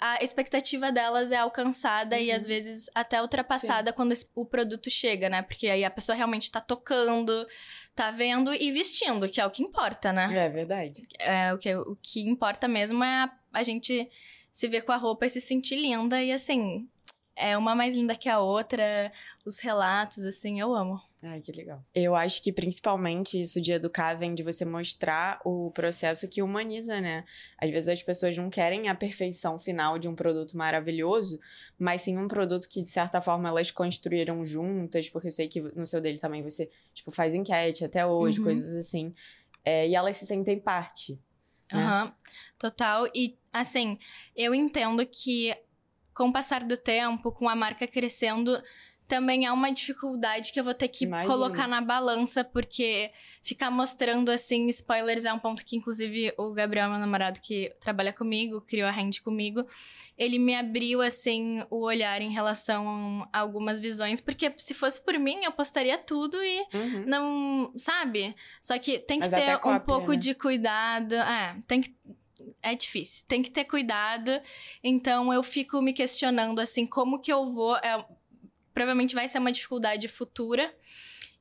[0.01, 2.37] a expectativa delas é alcançada e Uhum.
[2.37, 5.43] às vezes até ultrapassada quando esse- o produto chega, né?
[5.43, 7.47] Porque aí a pessoa realmente tá tocando,
[7.95, 10.27] tá vendo e vestindo, que é o que importa, né?
[10.31, 11.03] É verdade.
[11.19, 14.09] É, o, que, o que importa mesmo é a, a gente
[14.51, 16.89] se ver com a roupa e se sentir linda e assim.
[17.39, 19.13] É uma mais linda que a outra,
[19.45, 21.01] os relatos, assim, eu amo.
[21.23, 21.83] Ai, que legal.
[21.95, 27.01] Eu acho que principalmente isso de educar vem de você mostrar o processo que humaniza,
[27.01, 27.25] né?
[27.59, 31.41] Às vezes as pessoas não querem a perfeição final de um produto maravilhoso,
[31.79, 35.61] mas sim um produto que de certa forma elas construíram juntas, porque eu sei que
[35.61, 38.45] no seu dele também você, tipo, faz enquete até hoje, Uhum.
[38.45, 39.15] coisas assim.
[39.65, 41.19] É, e elas se sentem parte.
[41.73, 41.81] né?
[41.83, 42.15] Aham,
[42.59, 43.07] total.
[43.15, 43.99] E, assim,
[44.37, 45.57] eu entendo que
[46.15, 48.63] com o passar do tempo, com a marca crescendo,
[49.09, 51.33] também há uma dificuldade que eu vou ter que Imagino.
[51.33, 53.11] colocar na balança, porque
[53.43, 58.13] ficar mostrando, assim, spoilers é um ponto que, inclusive, o Gabriel, meu namorado, que trabalha
[58.13, 59.65] comigo, criou a Hand comigo,
[60.19, 65.19] ele me abriu, assim, o olhar em relação a algumas visões, porque se fosse por
[65.19, 67.05] mim, eu postaria tudo e Uhum.
[67.07, 68.35] não, sabe?
[68.61, 70.17] Só que tem que Mas ter um cópia, pouco né?
[70.17, 71.15] de cuidado.
[71.15, 71.95] É, tem que.
[72.63, 73.25] É difícil.
[73.29, 74.31] Tem que ter cuidado.
[74.83, 77.77] Então eu fico me questionando assim, como que eu vou.
[77.77, 78.05] é,
[78.77, 80.71] provavelmente vai ser uma dificuldade futura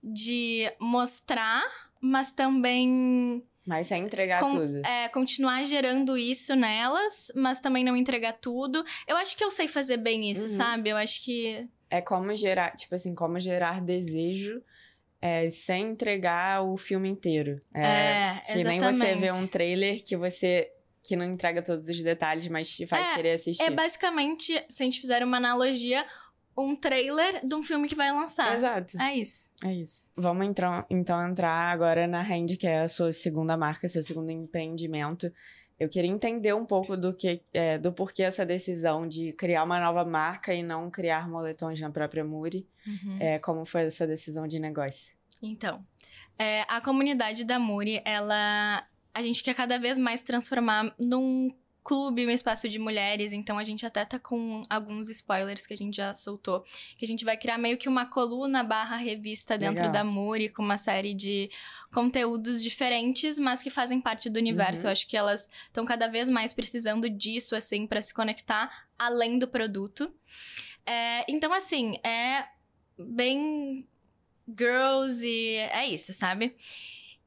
[0.01, 1.63] de mostrar,
[1.99, 4.85] mas também Mas sem entregar Com- tudo.
[4.85, 8.81] é, continuar gerando isso nelas, mas também não entregar tudo.
[9.05, 10.49] Eu acho que eu sei fazer bem isso, Uhum.
[10.55, 10.89] sabe?
[10.91, 11.67] Eu acho que.
[11.89, 14.61] É como gerar, tipo assim, como gerar desejo
[15.21, 17.59] é, sem entregar o filme inteiro.
[17.73, 19.31] É, que nem você vê exatamente.
[19.43, 20.71] um trailer que você
[21.07, 23.61] que não entrega todos os detalhes, mas te faz É, querer assistir.
[23.63, 26.03] É basicamente, se a gente fizer uma analogia,
[26.57, 28.55] um trailer de um filme que vai lançar.
[28.55, 28.99] Exato.
[28.99, 29.51] É isso.
[29.63, 30.07] É isso.
[30.15, 34.31] Vamos então, então entrar agora na Hand, que é a sua segunda marca, seu segundo
[34.31, 35.31] empreendimento.
[35.77, 39.79] Eu queria entender um pouco do que, é, do porquê essa decisão de criar uma
[39.79, 42.65] nova marca e não criar moletons na própria Muri.
[43.19, 45.15] É, como foi essa decisão de negócio?
[45.41, 45.85] Então,
[46.37, 48.87] é, a comunidade da Muri, ela.
[49.13, 51.53] A gente quer cada vez mais transformar num
[51.85, 53.31] clube, um espaço de mulheres.
[53.31, 56.65] Então, a gente até tá com alguns spoilers que a gente já soltou.
[56.97, 59.91] Que a gente vai criar meio que uma coluna barra revista dentro Legal.
[59.91, 61.49] da Muri, com uma série de
[61.93, 64.81] conteúdos diferentes, mas que fazem parte do universo.
[64.81, 64.87] Uhum.
[64.87, 69.37] Eu acho que elas estão cada vez mais precisando disso, assim, para se conectar além
[69.37, 70.11] do produto.
[70.87, 72.47] É, então, assim, é
[72.97, 73.87] bem
[74.47, 76.55] girls e é isso, sabe?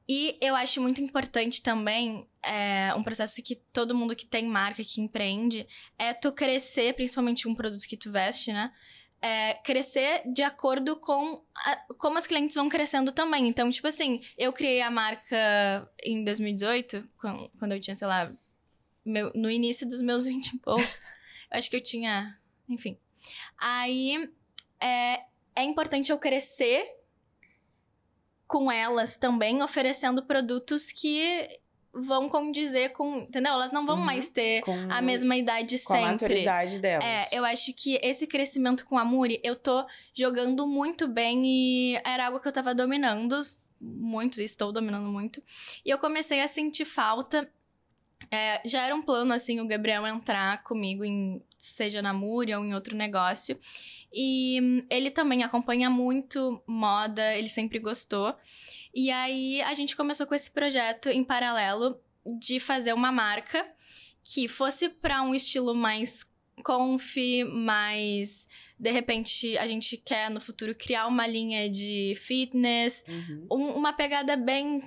[0.08, 4.82] E eu acho muito importante também, é, um processo que todo mundo que tem marca,
[4.82, 5.66] que empreende,
[5.98, 8.72] é tu crescer, principalmente um produto que tu veste, né?
[9.20, 13.48] É, crescer de acordo com a- como as clientes vão crescendo também.
[13.48, 18.30] Então, tipo assim, eu criei a marca em 2018, quan- quando eu tinha, sei lá,
[19.04, 20.80] meu- no início dos meus 20 e pouco.
[21.50, 22.96] eu acho que eu tinha, enfim.
[23.58, 24.30] Aí,
[24.80, 25.20] é,
[25.56, 26.86] é importante eu crescer
[28.48, 31.60] com elas também, oferecendo produtos que
[31.92, 33.18] vão condizer com.
[33.18, 33.52] Entendeu?
[33.52, 34.04] Elas não vão Uhum.
[34.04, 36.12] mais ter Com, a mesma idade com a sempre.
[36.12, 37.04] maturidade delas.
[37.04, 39.84] É, eu acho que esse crescimento com a Muri, eu tô
[40.14, 43.40] jogando muito bem e era algo que eu tava dominando
[43.80, 45.40] muito, estou dominando muito.
[45.84, 47.48] E eu comecei a sentir falta.
[48.30, 52.64] É, já era um plano, assim, o Gabriel entrar comigo em seja na Muri ou
[52.64, 53.58] em outro negócio.
[54.12, 58.34] E hum, ele também acompanha muito moda, ele sempre gostou.
[58.94, 61.98] E aí a gente começou com esse projeto em paralelo
[62.38, 63.66] de fazer uma marca
[64.22, 66.26] que fosse para um estilo mais
[66.64, 67.16] conf,
[67.52, 73.46] mais de repente a gente quer no futuro criar uma linha de fitness, Uhum.
[73.50, 74.82] um- uma pegada bem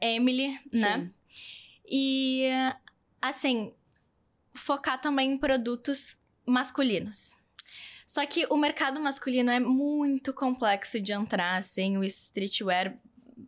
[0.00, 1.00] Emily, né?
[1.00, 1.10] Sim.
[1.88, 2.48] E
[3.20, 3.72] assim,
[4.54, 7.36] focar também em produtos masculinos.
[8.06, 12.98] Só que o mercado masculino é muito complexo de entrar, assim, o streetwear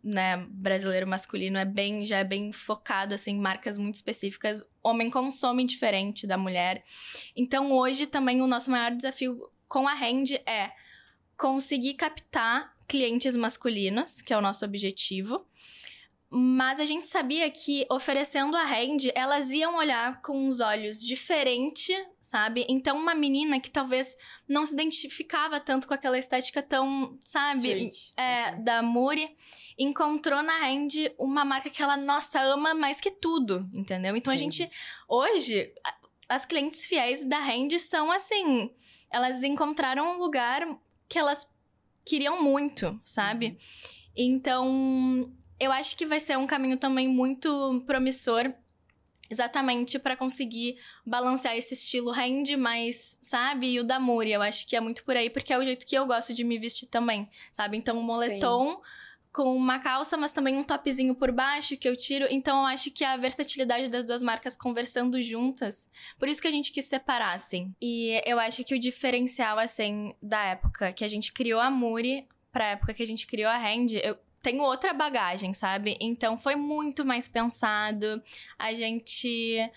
[0.03, 4.63] né, brasileiro masculino é bem, já é bem focado, assim, em marcas muito específicas.
[4.83, 6.83] Homem consome diferente da mulher.
[7.35, 10.71] Então, hoje também o nosso maior desafio com a Rend é
[11.37, 15.45] conseguir captar clientes masculinos, que é o nosso objetivo.
[16.39, 21.91] Mas a gente sabia que oferecendo a Rend, elas iam olhar com os olhos diferente,
[22.21, 22.63] sabe?
[22.69, 24.15] Então, uma menina que talvez
[24.47, 27.57] não se identificava tanto com aquela estética tão, sabe?
[27.57, 28.63] Sweet, é, assim.
[28.63, 29.35] da Muri,
[29.79, 34.15] encontrou na Rend uma marca que ela, nossa, ama mais que tudo, entendeu?
[34.15, 34.69] Então, a gente,
[35.09, 35.73] hoje,
[36.29, 38.69] as clientes fiéis da Rend são assim,
[39.09, 40.67] elas encontraram um lugar
[41.09, 41.49] que elas
[42.05, 43.57] queriam muito, sabe?
[44.15, 48.53] Então, eu acho que vai ser um caminho também muito promissor.
[49.29, 53.73] Exatamente para conseguir balancear esse estilo rende, mas, sabe?
[53.73, 55.85] E o da Muri, eu acho que é muito por aí, porque é o jeito
[55.85, 57.75] que eu gosto de me vestir também, sabe?
[57.75, 58.81] Então, um moletom
[59.33, 62.25] com uma calça, mas também um topzinho por baixo que eu tiro.
[62.31, 66.51] Então, eu acho que a versatilidade das duas marcas conversando juntas, por isso que a
[66.51, 67.75] gente quis separar, assim.
[67.81, 72.25] E eu acho que o diferencial, assim, da época que a gente criou a Muri
[72.49, 75.97] pra época que a gente criou a Rend, eu tenho outra bagagem, sabe?
[75.99, 78.23] Então foi muito mais pensado.
[78.57, 79.69] A gente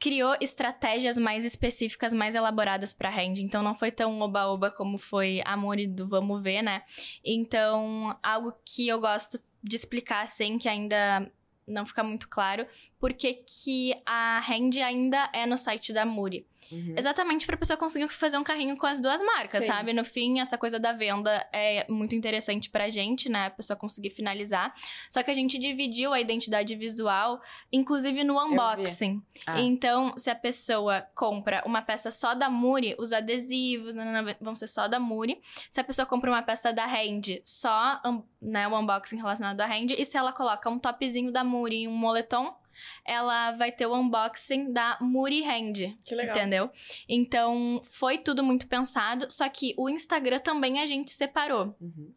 [0.00, 3.40] criou estratégias mais específicas, mais elaboradas pra Rend.
[3.42, 6.82] Então não foi tão oba-oba como foi a Muri do Vamos Ver, né?
[7.22, 11.30] Então, algo que eu gosto de explicar assim, que ainda
[11.66, 12.66] não fica muito claro,
[12.98, 16.46] porque que a Rend ainda é no site da Muri.
[16.70, 16.94] Uhum.
[16.96, 19.70] Exatamente pra pessoa conseguir fazer um carrinho com as duas marcas, Sim.
[19.70, 19.92] sabe?
[19.92, 23.46] No fim, essa coisa da venda é muito interessante pra gente, né?
[23.46, 24.72] A pessoa conseguir finalizar.
[25.10, 27.40] Só que a gente dividiu a identidade visual,
[27.72, 29.22] inclusive no unboxing.
[29.46, 29.60] Ah.
[29.60, 33.94] Então, se a pessoa compra uma peça só da Muri, os adesivos
[34.40, 35.40] vão ser só da Muri.
[35.70, 38.00] Se a pessoa compra uma peça da Hand, só
[38.40, 39.94] né, o unboxing relacionado à Hand.
[39.96, 42.54] E se ela coloca um topzinho da Muri e um moletom,
[43.04, 45.96] ela vai ter o unboxing da Muri Hand.
[46.04, 46.36] Que legal.
[46.36, 46.70] Entendeu?
[47.08, 51.76] Então, foi tudo muito pensado, só que o Instagram também a gente separou.
[51.80, 52.12] Uhum.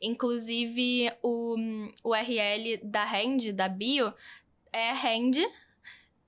[0.00, 1.42] Inclusive, o
[2.02, 4.12] o URL da Hand, da bio,
[4.72, 5.38] é Hand.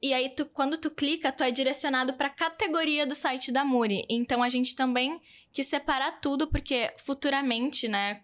[0.03, 4.05] E aí, tu, quando tu clica, tu é direcionado para categoria do site da Muri.
[4.09, 5.21] Então, a gente também
[5.53, 8.23] quis separar tudo, porque futuramente, né,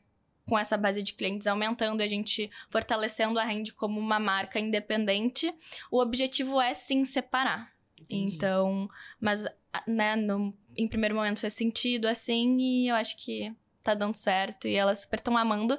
[0.51, 5.55] com essa base de clientes aumentando, a gente fortalecendo a Hand como uma marca independente,
[5.93, 7.73] o objetivo é sim separar.
[8.01, 8.35] Entendi.
[8.35, 9.47] Então, mas,
[9.87, 14.67] né, no, em primeiro momento fez sentido, assim, e eu acho que tá dando certo
[14.67, 15.79] e elas super estão amando.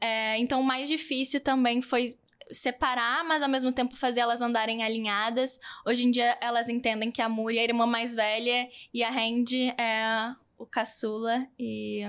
[0.00, 2.10] É, então, o mais difícil também foi
[2.52, 5.58] separar, mas ao mesmo tempo fazer elas andarem alinhadas.
[5.84, 9.10] Hoje em dia, elas entendem que a Muri é a irmã mais velha e a
[9.10, 12.02] Randy é o caçula, e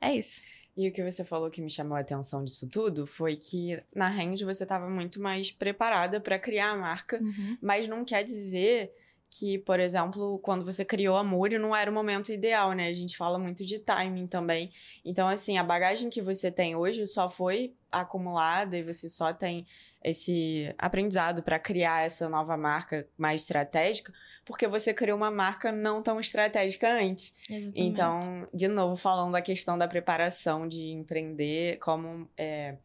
[0.00, 0.40] é isso.
[0.76, 4.08] E o que você falou que me chamou a atenção disso tudo foi que na
[4.08, 7.18] Range você estava muito mais preparada para criar a marca,
[7.62, 8.92] mas não quer dizer
[9.28, 12.88] que, por exemplo, quando você criou a Muri não era o momento ideal, né?
[12.88, 14.70] A gente fala muito de timing também.
[15.04, 19.66] Então, assim, a bagagem que você tem hoje só foi acumulada e você só tem
[20.02, 24.12] esse aprendizado para criar essa nova marca mais estratégica,
[24.44, 27.34] porque você criou uma marca não tão estratégica antes.
[27.50, 27.72] Exatamente.
[27.74, 32.76] Então, de novo, falando da questão da preparação de empreender, como é,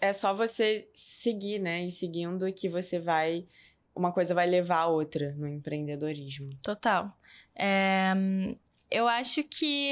[0.00, 1.84] é só você seguir, né?
[1.84, 3.46] E seguindo que você vai.
[3.94, 6.48] Uma coisa vai levar a outra no empreendedorismo.
[6.62, 7.12] Total.
[7.54, 8.12] É,
[8.90, 9.90] eu acho que,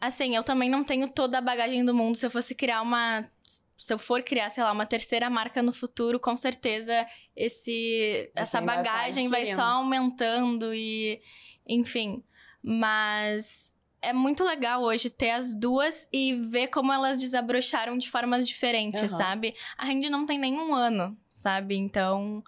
[0.00, 2.16] assim, eu também não tenho toda a bagagem do mundo.
[2.16, 3.28] Se eu fosse criar uma.
[3.76, 8.58] Se eu for criar, sei lá, uma terceira marca no futuro, com certeza esse, essa
[8.58, 11.20] tá bagagem vai só aumentando e.
[11.66, 12.22] Enfim.
[12.62, 13.74] Mas.
[14.02, 19.02] É muito legal hoje ter as duas e ver como elas desabrocharam de formas diferentes,
[19.02, 19.16] Aham.
[19.16, 19.54] sabe?
[19.76, 21.74] A Randy não tem nenhum ano, sabe?
[21.74, 22.44] Então,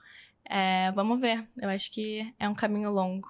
[0.49, 1.47] é, vamos ver.
[1.61, 3.29] Eu acho que é um caminho longo.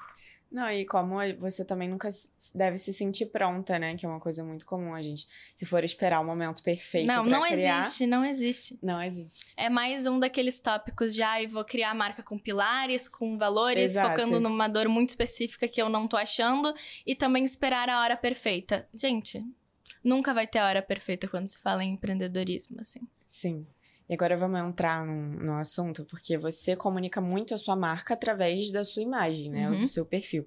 [0.51, 2.09] Não, e como você também nunca
[2.55, 3.95] deve se sentir pronta, né?
[3.97, 5.27] Que é uma coisa muito comum a gente.
[5.55, 8.79] Se for esperar o momento perfeito não, não criar, existe, não existe.
[8.83, 9.53] Não existe.
[9.59, 13.91] É mais um daqueles tópicos de, ai, vou criar a marca com pilares, com valores,
[13.91, 14.09] Exato.
[14.09, 16.75] focando numa dor muito específica que eu não tô achando,
[17.07, 18.89] e também esperar a hora perfeita.
[18.95, 19.45] Gente,
[20.03, 23.01] nunca vai ter a hora perfeita quando se fala em empreendedorismo, assim.
[23.27, 23.67] Sim.
[24.09, 28.71] E agora vamos entrar num, num assunto, porque você comunica muito a sua marca através
[28.71, 29.69] da sua imagem, né?
[29.69, 29.79] Uhum.
[29.79, 30.47] Do seu perfil.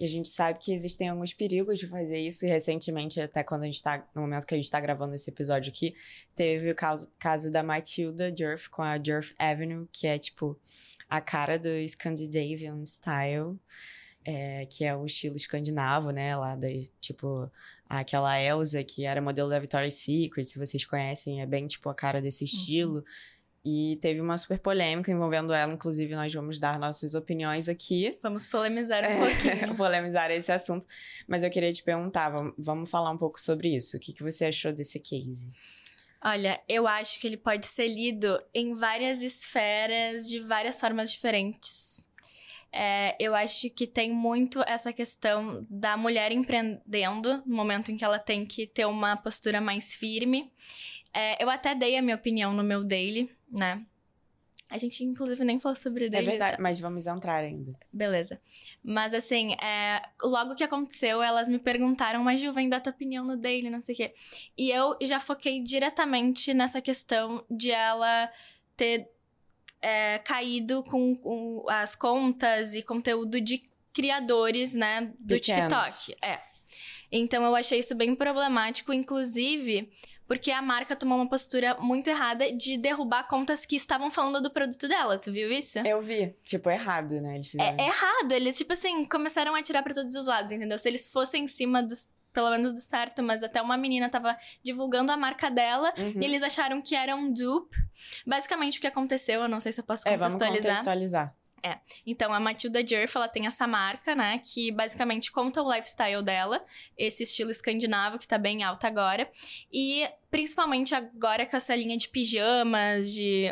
[0.00, 2.44] E a gente sabe que existem alguns perigos de fazer isso.
[2.44, 4.04] E recentemente, até quando a gente tá.
[4.14, 5.94] No momento que a gente tá gravando esse episódio aqui,
[6.34, 10.58] teve o caso, caso da Matilda Jurf com a Jurf Avenue, que é tipo
[11.08, 13.58] a cara do Scandinavian Style.
[14.24, 16.34] é, que é o estilo escandinavo, né?
[16.34, 16.68] Lá da,
[17.00, 17.50] tipo,
[18.00, 21.94] aquela Elsa, que era modelo da Victoria's Secret, se vocês conhecem, é bem, tipo, a
[21.94, 23.04] cara desse estilo.
[23.66, 28.18] E teve uma super polêmica envolvendo ela, inclusive nós vamos dar nossas opiniões aqui.
[28.22, 29.74] Vamos polemizar um É, pouquinho.
[29.76, 30.86] polemizar esse assunto.
[31.26, 33.96] Mas eu queria te perguntar, vam- vamos falar um pouco sobre isso.
[33.96, 35.50] O que, que você achou desse case?
[36.22, 42.04] Olha, eu acho que ele pode ser lido em várias esferas, de várias formas diferentes.
[42.76, 48.04] É, eu acho que tem muito essa questão da mulher empreendendo, no momento em que
[48.04, 50.50] ela tem que ter uma postura mais firme.
[51.12, 53.86] É, eu até dei a minha opinião no meu daily, né?
[54.68, 56.30] A gente, inclusive, nem falou sobre É daily.
[56.30, 57.78] verdade, mas vamos entrar ainda.
[57.92, 58.40] Beleza.
[58.82, 63.24] Mas assim, é, logo que aconteceu, elas me perguntaram, mas Ju, vem dar tua opinião
[63.24, 64.14] no Daily, não sei o quê.
[64.58, 68.28] E eu já foquei diretamente nessa questão de ela
[68.76, 69.08] ter
[69.84, 73.62] é, caído com, com as contas e conteúdo de
[73.92, 75.98] criadores, né, do Pequenos.
[75.98, 76.16] TikTok.
[76.24, 76.40] É.
[77.12, 79.88] Então eu achei isso bem problemático, inclusive
[80.26, 84.50] porque a marca tomou uma postura muito errada de derrubar contas que estavam falando do
[84.50, 85.18] produto dela.
[85.18, 85.78] Tu viu isso?
[85.80, 87.34] Eu vi, tipo, errado, né?
[87.34, 87.94] Eles fizeram É isso.
[87.94, 88.32] errado.
[88.32, 90.78] Eles, tipo assim, começaram a atirar pra todos os lados, entendeu?
[90.78, 92.08] Se eles fossem em cima dos.
[92.34, 96.20] Pelo menos do certo, mas até uma menina tava divulgando a marca dela Uhum.
[96.20, 97.76] e eles acharam que era um dupe.
[98.26, 100.72] Basicamente, o que aconteceu, eu não sei se eu posso É, vamos contextualizar.
[100.74, 101.34] contextualizar.
[102.06, 104.38] Então, a Matilda Jerf, ela tem essa marca, né?
[104.44, 106.62] Que basicamente conta o lifestyle dela.
[106.98, 109.26] Esse estilo escandinavo que tá bem alto agora.
[109.72, 113.46] E, principalmente agora com essa linha de pijamas, de...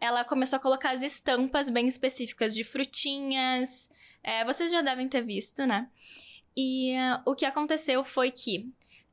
[0.00, 3.90] Ela começou a colocar as estampas bem específicas de frutinhas.
[4.22, 5.86] É, vocês já devem ter visto, né?
[6.56, 8.70] E ah, o que aconteceu foi que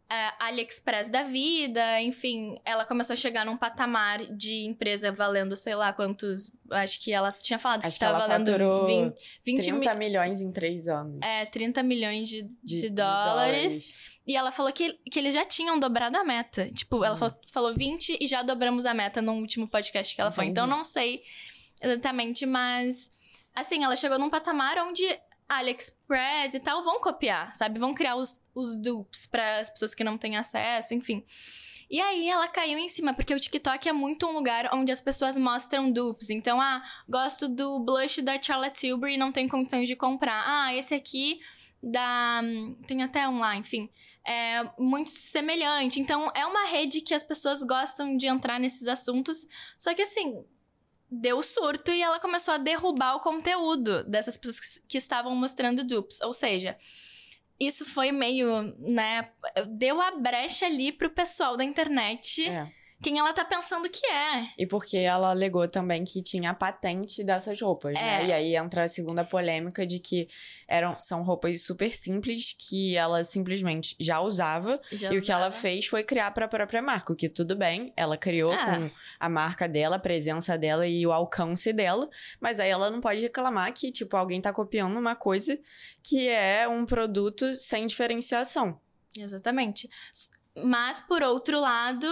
[0.10, 5.76] a AliExpress da vida, enfim, ela começou a chegar num patamar de empresa valendo, sei
[5.76, 6.50] lá quantos.
[6.72, 9.16] Acho que ela tinha falado Acho que que tava ela valendo faturou 20,
[9.46, 11.20] 20 30 mi- milhões em três anos.
[11.22, 13.94] é, 30 milhões de, de, de dólares.
[14.26, 16.70] E ela falou que, que eles já tinham dobrado a meta.
[16.72, 17.18] Tipo, ela Hum.
[17.18, 20.46] falou, falou 20 e já dobramos a meta no último podcast que ela foi.
[20.46, 20.78] Então, Entendi.
[20.80, 21.22] não sei
[21.82, 23.12] exatamente, mas...
[23.56, 25.04] Assim, ela chegou num patamar onde
[25.48, 27.80] AliExpress e tal vão copiar, sabe?
[27.80, 31.26] Vão criar os, os dupes para as pessoas que não têm acesso, enfim.
[31.90, 35.00] E aí ela caiu em cima, porque o TikTok é muito um lugar onde as
[35.00, 36.30] pessoas mostram dupes.
[36.30, 40.44] Então, ah, gosto do blush da Charlotte Tilbury e não tenho condições de comprar.
[40.46, 41.40] Ah, esse aqui
[41.82, 42.42] da.
[42.86, 43.90] Tem até um lá, enfim.
[44.26, 46.02] É muito semelhante.
[46.02, 49.48] Então, é uma rede que as pessoas gostam de entrar nesses assuntos.
[49.78, 50.44] Só que assim.
[51.10, 56.20] Deu surto e ela começou a derrubar o conteúdo dessas pessoas que- estavam mostrando dupes.
[56.22, 56.78] Ou seja,
[57.60, 59.32] isso foi meio, né?
[59.70, 62.72] Deu a brecha ali pro pessoal da internet É.
[63.02, 64.50] quem ela tá pensando que é.
[64.58, 68.24] E porque ela alegou também que tinha a patente dessas roupas, né?
[68.24, 68.26] É.
[68.28, 70.28] E aí entra a segunda polêmica de que
[70.68, 74.82] eram, são roupas super simples que ela simplesmente já usava.
[74.92, 75.62] Já e o que ela usava.
[75.62, 77.14] fez foi criar pra própria marca.
[77.14, 78.66] O que tudo bem, ela criou Ah.
[78.78, 82.10] com a marca dela, a presença dela e o alcance dela.
[82.40, 85.60] Mas aí ela não pode reclamar que, tipo, alguém tá copiando uma coisa
[86.02, 88.80] que é um produto sem diferenciação.
[89.18, 89.90] Exatamente.
[90.64, 92.08] Mas, por outro lado,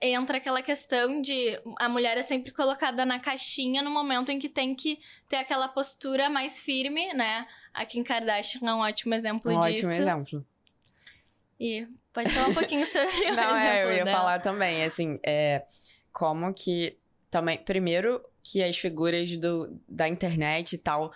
[0.00, 4.48] entra aquela questão de a mulher é sempre colocada na caixinha no momento em que
[4.48, 4.98] tem que
[5.28, 7.46] ter aquela postura mais firme, né?
[7.74, 9.86] A Kim Kardashian é um ótimo exemplo Um disso.
[9.86, 10.46] ótimo exemplo.
[11.58, 14.16] E pode falar um pouquinho sobre o Não, é, eu ia dela.
[14.18, 15.64] falar também, assim, é,
[16.12, 16.96] como que
[17.30, 21.12] também, primeiro que as figuras do, da internet e tal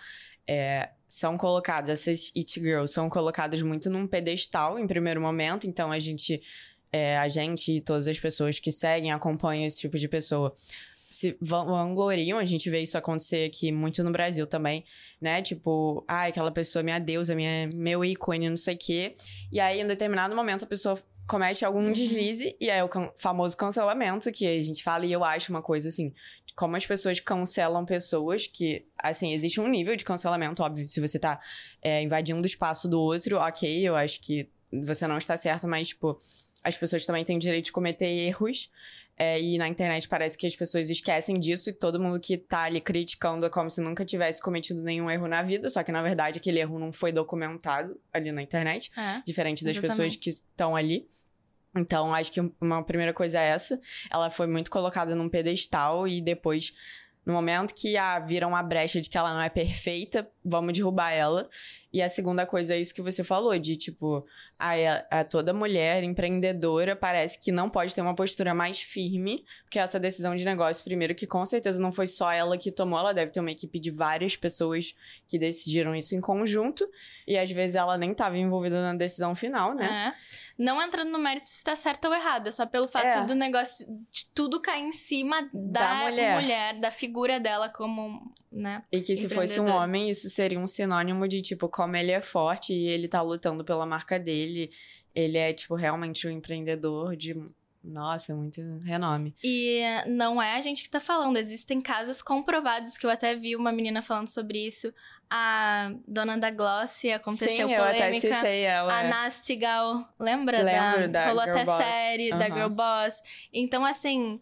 [0.46, 5.90] é, são colocadas, essas it girls são colocadas muito num pedestal em primeiro momento, então
[5.90, 6.42] a gente,
[6.94, 10.54] é, a gente e todas as pessoas que seguem, acompanham esse tipo de pessoa
[11.10, 14.84] se van- vangloriam, a gente vê isso acontecer aqui muito no Brasil também,
[15.20, 15.42] né?
[15.42, 19.14] Tipo, ai, aquela pessoa minha deusa, minha, meu ícone, não sei o quê.
[19.50, 21.92] E aí, em determinado momento, a pessoa comete algum Uhum.
[21.92, 25.50] deslize, e aí é o can- famoso cancelamento, que a gente fala, e eu acho
[25.52, 26.12] uma coisa assim,
[26.56, 31.18] como as pessoas cancelam pessoas, que, assim, existe um nível de cancelamento, óbvio, se você
[31.18, 31.40] tá
[31.82, 35.88] é, invadindo o espaço do outro, ok, eu acho que você não está certo, mas,
[35.88, 36.18] tipo,
[36.64, 38.70] as pessoas também têm o direito de cometer erros,
[39.16, 42.62] é, e na internet parece que as pessoas esquecem disso e todo mundo que tá
[42.62, 46.02] ali criticando é como se nunca tivesse cometido nenhum erro na vida, só que na
[46.02, 49.22] verdade aquele erro não foi documentado ali na internet É.
[49.24, 49.96] diferente das Exatamente.
[49.96, 51.06] pessoas que estão ali.
[51.76, 53.80] Então, acho que uma primeira coisa é essa.
[54.10, 56.72] Ela foi muito colocada num pedestal e depois,
[57.26, 61.10] no momento que a viram a brecha de que ela não é perfeita, vamos derrubar
[61.12, 61.48] ela.
[61.92, 64.26] E a segunda coisa é isso que você falou, de tipo,
[64.58, 64.72] a,
[65.20, 70.00] a toda mulher empreendedora parece que não pode ter uma postura mais firme, porque essa
[70.00, 73.30] decisão de negócio, primeiro, que com certeza não foi só ela que tomou, ela deve
[73.30, 74.92] ter uma equipe de várias pessoas
[75.28, 76.84] que decidiram isso em conjunto,
[77.28, 80.12] e às vezes ela nem estava envolvida na decisão final, né?
[80.12, 80.44] É.
[80.56, 83.24] Não entrando no mérito se está certo ou errado, é só pelo fato É.
[83.24, 86.34] do negócio de tudo cair em cima da, Da mulher.
[86.40, 88.84] mulher, da figura dela como, né?
[88.92, 92.20] E que se fosse um homem, isso seria um sinônimo de, tipo, como ele é
[92.20, 94.70] forte e ele tá lutando pela marca dele.
[95.14, 97.34] Ele é, tipo, realmente um empreendedor de,
[97.82, 99.34] nossa, muito renome.
[99.42, 103.56] E não é a gente que tá falando, existem casos comprovados que eu até vi
[103.56, 104.94] uma menina falando sobre isso.
[105.28, 108.36] A dona da Glossy aconteceu Sim, eu até polêmica.
[108.36, 109.00] citei ela.
[109.00, 110.62] A Nastigal, lembra?
[110.62, 111.76] Lembro da Rolou Girl até Boss.
[111.78, 112.54] série da Aham.
[112.54, 113.22] Girl Boss.
[113.52, 114.40] Então, assim,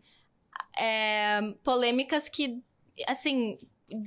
[0.79, 2.63] é, polêmicas que,
[3.07, 3.59] assim,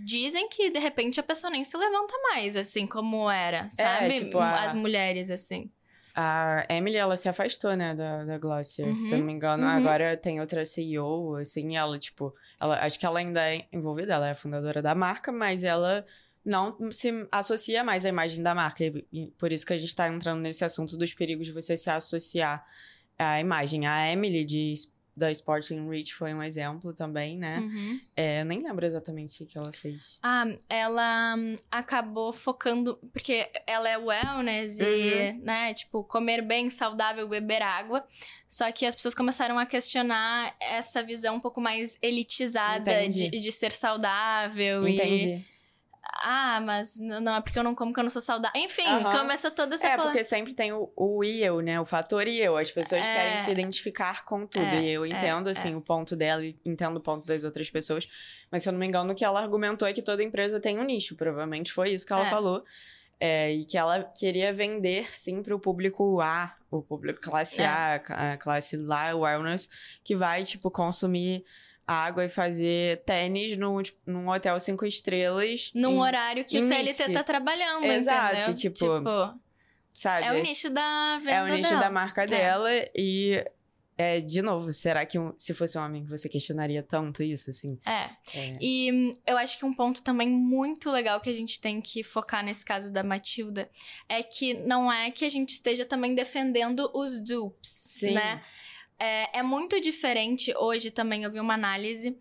[0.05, 4.13] dizem que de repente a pessoa nem se levanta mais, assim, como era, sabe?
[4.13, 5.69] tipo, a- As mulheres, assim.
[6.17, 9.63] A Emily, ela se afastou, né, da, da Glossier, se eu não me engano.
[9.63, 9.69] uhum.
[9.69, 12.33] Agora tem outra CEO, assim, ela, tipo...
[12.59, 16.05] Ela, acho que ela ainda é envolvida, ela é a fundadora da marca, mas ela
[16.43, 18.85] não se associa mais à imagem da marca.
[19.11, 21.89] E, por isso que a gente tá entrando nesse assunto dos perigos de você se
[21.89, 22.65] associar
[23.19, 23.85] à imagem.
[23.85, 24.73] A Emily, de,
[25.15, 27.59] da Sporting Reach, foi um exemplo também, né?
[27.59, 28.01] Uhum.
[28.15, 30.19] É, eu nem lembro exatamente o que ela fez.
[30.21, 35.39] Ah, ela hum, acabou focando, porque ela é wellness e, Uhum.
[35.43, 38.05] né, tipo, comer bem, saudável, beber água.
[38.47, 43.39] Só que as pessoas começaram a questionar essa visão um pouco mais elitizada de, Entendi.
[43.39, 45.45] de ser saudável e...
[46.17, 48.59] Ah, mas não é porque eu não como que eu não sou saudável.
[48.61, 49.19] Enfim, Aham.
[49.19, 51.79] começou toda essa É, porque sempre tem o, o e eu, né?
[51.79, 52.57] O fator e eu.
[52.57, 53.11] As pessoas É.
[53.11, 54.63] querem se identificar com tudo.
[54.63, 57.69] É, e eu é, entendo, assim, o ponto dela e entendo o ponto das outras
[57.69, 58.07] pessoas.
[58.49, 60.79] Mas se eu não me engano, o que ela argumentou é que toda empresa tem
[60.79, 61.15] um nicho.
[61.15, 62.29] Provavelmente foi isso que ela É.
[62.29, 62.63] falou.
[63.19, 67.65] É, e que ela queria vender, sim, para o público A, o público classe É.
[67.65, 67.95] A,
[68.33, 69.69] a classe lá, wellness,
[70.03, 71.45] que vai, tipo, consumir
[71.87, 75.71] água e fazer tênis no, tipo, num hotel cinco estrelas.
[75.75, 78.53] Num em- horário que o CLT tá trabalhando, Exato, entendeu?
[78.55, 78.85] tipo,
[79.93, 80.25] sabe?
[80.27, 81.81] é o nicho da venda É o nicho dela.
[81.81, 83.43] da marca dela e,
[83.97, 87.79] é, de novo, será que um- se fosse um homem você questionaria tanto isso, assim?
[87.85, 88.09] É.
[88.37, 88.57] É.
[88.59, 92.03] E hum, eu acho que um ponto também muito legal que a gente tem que
[92.03, 93.69] focar nesse caso da Matilda
[94.09, 98.15] é que não é que a gente esteja também defendendo os dupes, Sim.
[98.15, 98.43] né?
[98.99, 102.17] É, é muito diferente hoje também, eu vi uma análise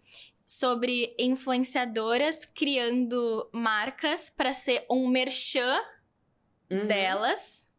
[0.47, 5.81] sobre influenciadoras criando marcas para ser um merchan
[6.71, 6.87] Uhum.
[6.87, 7.71] delas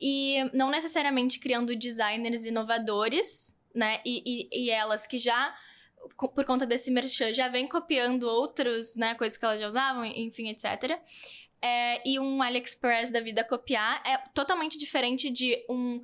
[0.00, 4.00] e não necessariamente criando designers inovadores, né?
[4.04, 5.54] E, e, e elas que já,
[6.18, 9.14] por conta desse merchan, já vem copiando outros, né?
[9.14, 11.00] Coisas que elas já usavam, enfim, etc.
[11.62, 16.02] É, e um AliExpress da vida copiar é totalmente diferente de um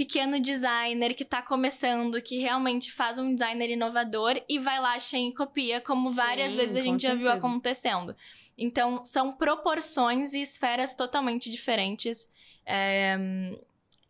[0.00, 5.28] pequeno designer que tá começando, que realmente faz um designer inovador e vai lá, Shein
[5.28, 8.16] e copia, como Sim, várias vezes a gente já viu acontecendo.
[8.56, 12.26] Então, são proporções e esferas totalmente diferentes.
[12.64, 13.14] É,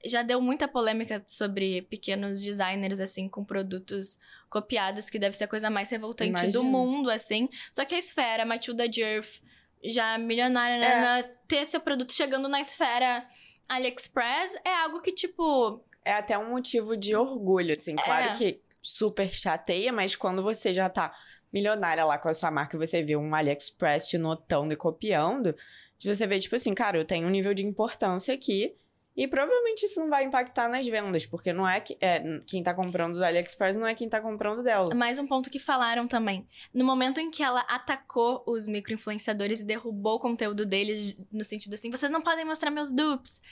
[0.05, 4.17] já deu muita polêmica sobre pequenos designers, assim, com produtos
[4.49, 6.63] copiados, que deve ser a coisa mais revoltante do Imagino.
[6.63, 7.49] mundo, assim.
[7.73, 9.41] Só que a esfera, Matilda Jerf,
[9.83, 11.01] já milionária, né, É.
[11.01, 13.27] na- ter seu produto chegando na esfera
[13.71, 17.95] AliExpress é algo que, tipo, É até um motivo de orgulho, assim.
[17.97, 18.33] Claro É.
[18.33, 21.15] que super chateia, mas quando você já tá
[21.53, 25.55] milionária lá com a sua marca e você vê um AliExpress te notando e copiando,
[25.99, 28.75] de você vê, tipo assim, cara, eu tenho um nível de importância aqui
[29.21, 32.73] e provavelmente isso não vai impactar nas vendas, porque não é que é, quem tá
[32.73, 34.95] comprando do AliExpress não é quem tá comprando dela.
[34.95, 36.49] Mais um ponto que falaram também.
[36.73, 41.75] No momento em que ela atacou os micro-influenciadores e derrubou o conteúdo deles, no sentido
[41.75, 43.43] assim, vocês não podem mostrar meus dupes.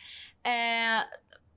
[0.42, 1.06] É,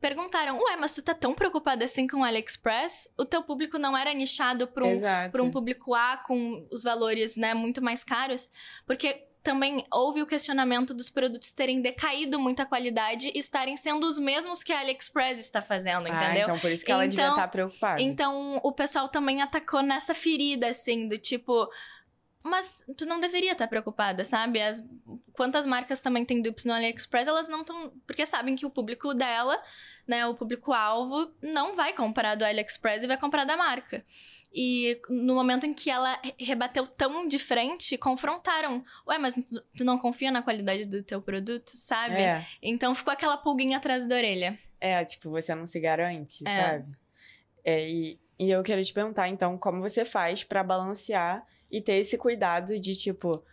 [0.01, 3.07] Perguntaram, ué, mas tu tá tão preocupada assim com o AliExpress?
[3.17, 4.99] O teu público não era nichado pra um,
[5.31, 8.49] pra um público A com os valores, né, muito mais caros?
[8.85, 14.17] Porque também houve o questionamento dos produtos terem decaído muita qualidade e estarem sendo os
[14.19, 16.43] mesmos que a AliExpress está fazendo, Ah, entendeu?
[16.43, 18.01] então por isso que ela devia Então- estar preocupada.
[18.01, 21.67] Então, o pessoal também atacou nessa ferida, assim, do tipo.
[22.43, 24.61] Mas tu não deveria estar preocupada, sabe?
[24.61, 24.83] As,
[25.33, 27.91] quantas marcas também têm dupes no AliExpress, elas não estão.
[28.07, 29.61] Porque sabem que o público dela,
[30.07, 34.03] né, o público-alvo, não vai comprar do AliExpress e vai comprar da marca.
[34.53, 38.83] E no momento em que ela re- rebateu tão de frente, confrontaram.
[39.07, 39.33] Ué, mas
[39.77, 42.21] tu, não confia na qualidade do teu produto, sabe?
[42.21, 44.57] É, Então ficou aquela pulguinha atrás da orelha.
[44.79, 46.61] é, tipo, você não se garante, É.
[46.63, 46.91] sabe?
[47.63, 51.93] É, e, e eu queria te perguntar, então, como você faz pra balancear e ter
[51.93, 53.43] esse cuidado de, tipo,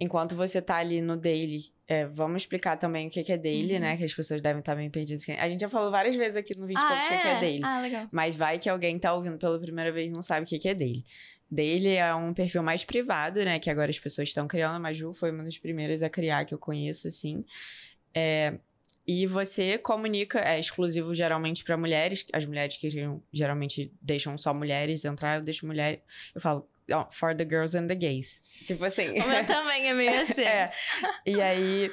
[0.00, 3.80] enquanto você tá ali no daily, é, vamos explicar também o que é daily, Uhum.
[3.80, 3.96] né?
[3.96, 5.24] Que as pessoas devem estar bem perdidas.
[5.38, 7.40] A gente já falou várias vezes aqui no 20 e poucos o que que é
[7.40, 7.60] daily.
[7.64, 8.08] Ah, legal.
[8.12, 10.74] Mas vai que alguém tá ouvindo pela primeira vez e não sabe o que é
[10.74, 11.04] daily.
[11.50, 13.58] Daily é um perfil mais privado, né?
[13.58, 14.76] Que agora as pessoas estão criando.
[14.76, 17.42] A Maju foi uma das primeiras a criar que eu conheço, assim.
[18.14, 18.58] É,
[19.06, 22.26] e você comunica, é exclusivo geralmente para mulheres.
[22.34, 22.90] As mulheres que
[23.32, 26.02] geralmente deixam só mulheres entrar, eu deixo mulher.
[26.34, 26.68] Eu falo,
[27.10, 28.42] for the girls and the gays.
[28.62, 29.10] Tipo assim.
[29.10, 30.42] O meu também é meio assim.
[30.42, 30.70] É.
[31.26, 31.90] E aí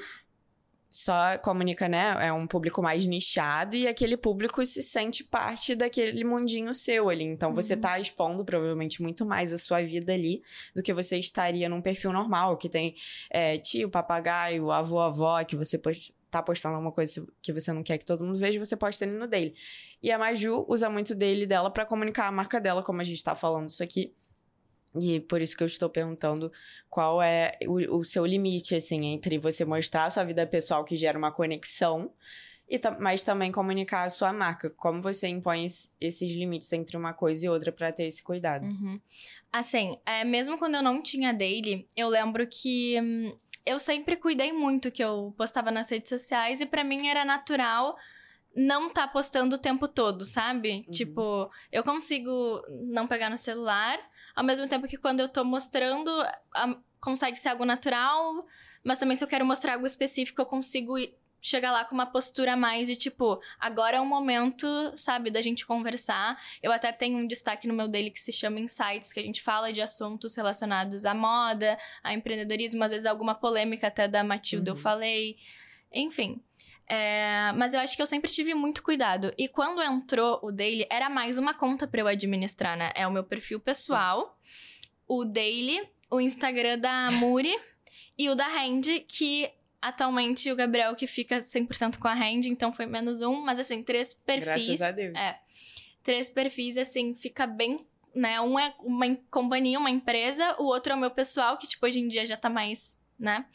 [0.90, 2.16] só comunica, né?
[2.22, 7.26] É um público mais nichado e aquele público se sente parte daquele mundinho seu ali.
[7.26, 7.82] Então você Uhum.
[7.82, 10.42] tá expondo provavelmente muito mais a sua vida ali
[10.74, 12.96] do que você estaria num perfil normal, que tem
[13.30, 16.16] é, tio, papagaio, avô, avó, que você post...
[16.32, 19.14] tá postando alguma coisa que você não quer que todo mundo veja, você posta ali
[19.18, 19.54] no dele.
[20.02, 23.22] E a Maju usa muito dele dela pra comunicar a marca dela, como a gente
[23.22, 24.14] tá falando isso aqui.
[25.00, 26.52] E por isso que eu estou perguntando
[26.90, 30.96] qual é o, o seu limite, assim, entre você mostrar a sua vida pessoal que
[30.96, 32.12] gera uma conexão,
[32.68, 34.70] e mas também comunicar a sua marca.
[34.72, 38.66] Como você impõe es- esses limites entre uma coisa e outra pra ter esse cuidado?
[38.66, 39.00] Uhum.
[39.52, 44.52] Assim, é, mesmo quando eu não tinha daily, eu lembro que hum, eu sempre cuidei
[44.52, 47.96] muito que eu postava nas redes sociais e pra mim era natural
[48.56, 50.86] não tá postando o tempo todo, sabe?
[50.88, 50.92] Uhum.
[50.92, 54.00] Tipo, eu consigo não pegar no celular,
[54.36, 56.10] ao mesmo tempo que quando eu tô mostrando,
[56.54, 58.46] a- consegue ser algo natural,
[58.84, 60.96] mas também se eu quero mostrar algo específico, eu consigo
[61.42, 64.66] chegar lá com uma postura mais de tipo, agora é o momento,
[64.98, 66.36] sabe, da gente conversar.
[66.64, 69.44] Eu até tenho um destaque no meu dele que se chama Insights, que a gente
[69.44, 74.72] fala de assuntos relacionados à moda, a empreendedorismo, às vezes alguma polêmica até da Matilda
[74.72, 74.82] eu Uhum.
[74.82, 75.38] falei.
[75.94, 76.42] Enfim.
[76.88, 79.34] É, mas eu acho que eu sempre tive muito cuidado.
[79.38, 82.92] E quando entrou o Daily, era mais uma conta pra eu administrar, né?
[82.96, 84.38] É o meu perfil pessoal,
[85.08, 87.56] o Daily, o Instagram da Muri
[88.18, 89.50] e o da Hand, que
[89.82, 93.84] atualmente o Gabriel que fica 100% com a Hand, então foi menos um, mas assim,
[93.84, 94.46] três perfis.
[94.46, 95.16] Graças a Deus.
[95.16, 95.40] É.
[96.04, 97.86] Três perfis, assim, fica bem.
[98.14, 98.40] Né?
[98.40, 102.00] Um é uma companhia, uma empresa, o outro é o meu pessoal, que, tipo, hoje
[102.00, 103.46] em dia já tá mais, né?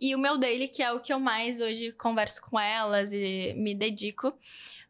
[0.00, 3.54] E o meu daily, que é o que eu mais hoje converso com elas e
[3.56, 4.32] me dedico.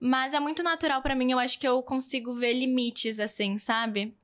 [0.01, 4.15] Mas é muito natural pra mim, eu acho que eu consigo ver limites, assim, sabe?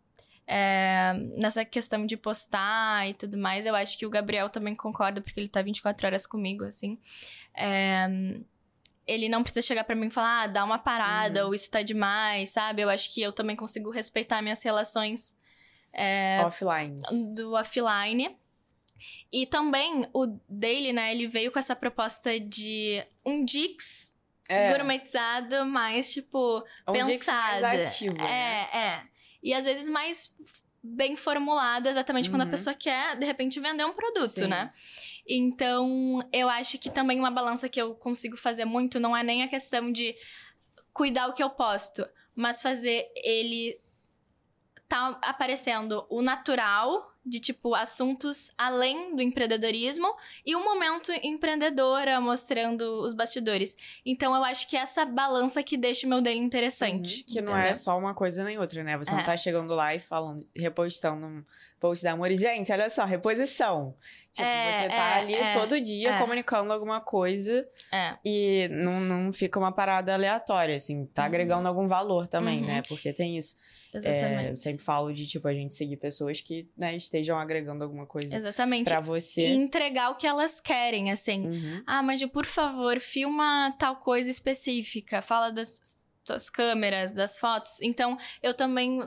[0.46, 5.20] É, nessa questão de postar e tudo mais, eu acho que o Gabriel também concorda,
[5.20, 6.98] porque ele tá 24 horas comigo, assim.
[7.54, 8.08] É,
[9.06, 11.48] ele não precisa chegar pra mim e falar, ah, dá uma parada, Uhum.
[11.48, 12.82] ou isso tá demais, sabe?
[12.82, 15.36] Eu acho que eu também consigo respeitar minhas relações
[15.92, 17.00] é, Offline.
[17.34, 18.36] do offline.
[19.32, 24.10] E também o Daily, né, ele veio com essa proposta de um Dix
[24.48, 27.60] É, gourmetizado, mais, tipo, um Dix pensado.
[27.62, 28.68] mais ativo, né?
[28.72, 29.02] É, é.
[29.42, 30.34] E às vezes mais
[30.82, 32.50] bem formulado, exatamente quando a Uhum.
[32.50, 34.46] pessoa quer, de repente, vender um produto, Sim.
[34.48, 34.72] né?
[35.26, 39.42] Então, eu acho que também uma balança que eu consigo fazer muito não é nem
[39.42, 40.16] a questão de
[40.92, 43.78] cuidar o que eu posto, mas fazer ele
[44.88, 50.14] tá aparecendo o natural de tipo assuntos além do empreendedorismo
[50.44, 53.76] e um momento empreendedora mostrando os bastidores.
[54.06, 57.18] Então eu acho que essa balança que deixa o meu dele interessante.
[57.18, 57.70] Uhum, que não entendeu?
[57.70, 58.96] é só uma coisa nem outra, né?
[58.96, 59.24] Você não É.
[59.24, 61.44] tá chegando lá e falando, repostando um
[61.78, 62.30] post da Amor.
[62.34, 63.94] Gente, olha só, reposição.
[64.32, 66.18] Tipo, É, você tá é, ali é, todo dia é.
[66.18, 68.16] comunicando alguma coisa É.
[68.24, 71.04] e não, não fica uma parada aleatória, assim.
[71.06, 71.28] Tá Uhum.
[71.28, 72.66] agregando algum valor também, Uhum.
[72.66, 72.82] né?
[72.88, 73.56] Porque tem isso.
[73.92, 74.60] É, eu Exatamente.
[74.62, 78.88] sempre falo de, tipo, a gente seguir pessoas que, né, estejam agregando alguma coisa Exatamente.
[78.88, 79.48] pra E você.
[79.48, 81.46] entregar o que elas querem, assim.
[81.48, 81.82] Uhum.
[81.86, 85.80] Ah, mas por favor, filma tal coisa específica, fala das
[86.24, 87.80] suas câmeras, das fotos.
[87.80, 89.00] Então, eu também.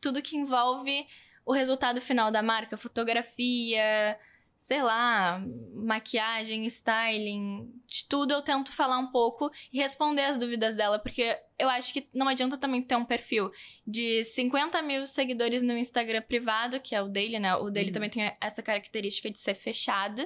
[0.00, 1.06] Tudo que envolve
[1.46, 4.18] o resultado final da marca, fotografia,
[4.62, 5.42] sei lá,
[5.74, 11.36] maquiagem, styling, de tudo eu tento falar um pouco e responder as dúvidas dela, porque
[11.58, 13.50] eu acho que não adianta também ter um perfil
[13.84, 17.56] de 50 mil seguidores no Instagram privado, que é o dele, né?
[17.56, 17.92] O dele Uhum.
[17.92, 20.24] também tem essa característica de ser fechado.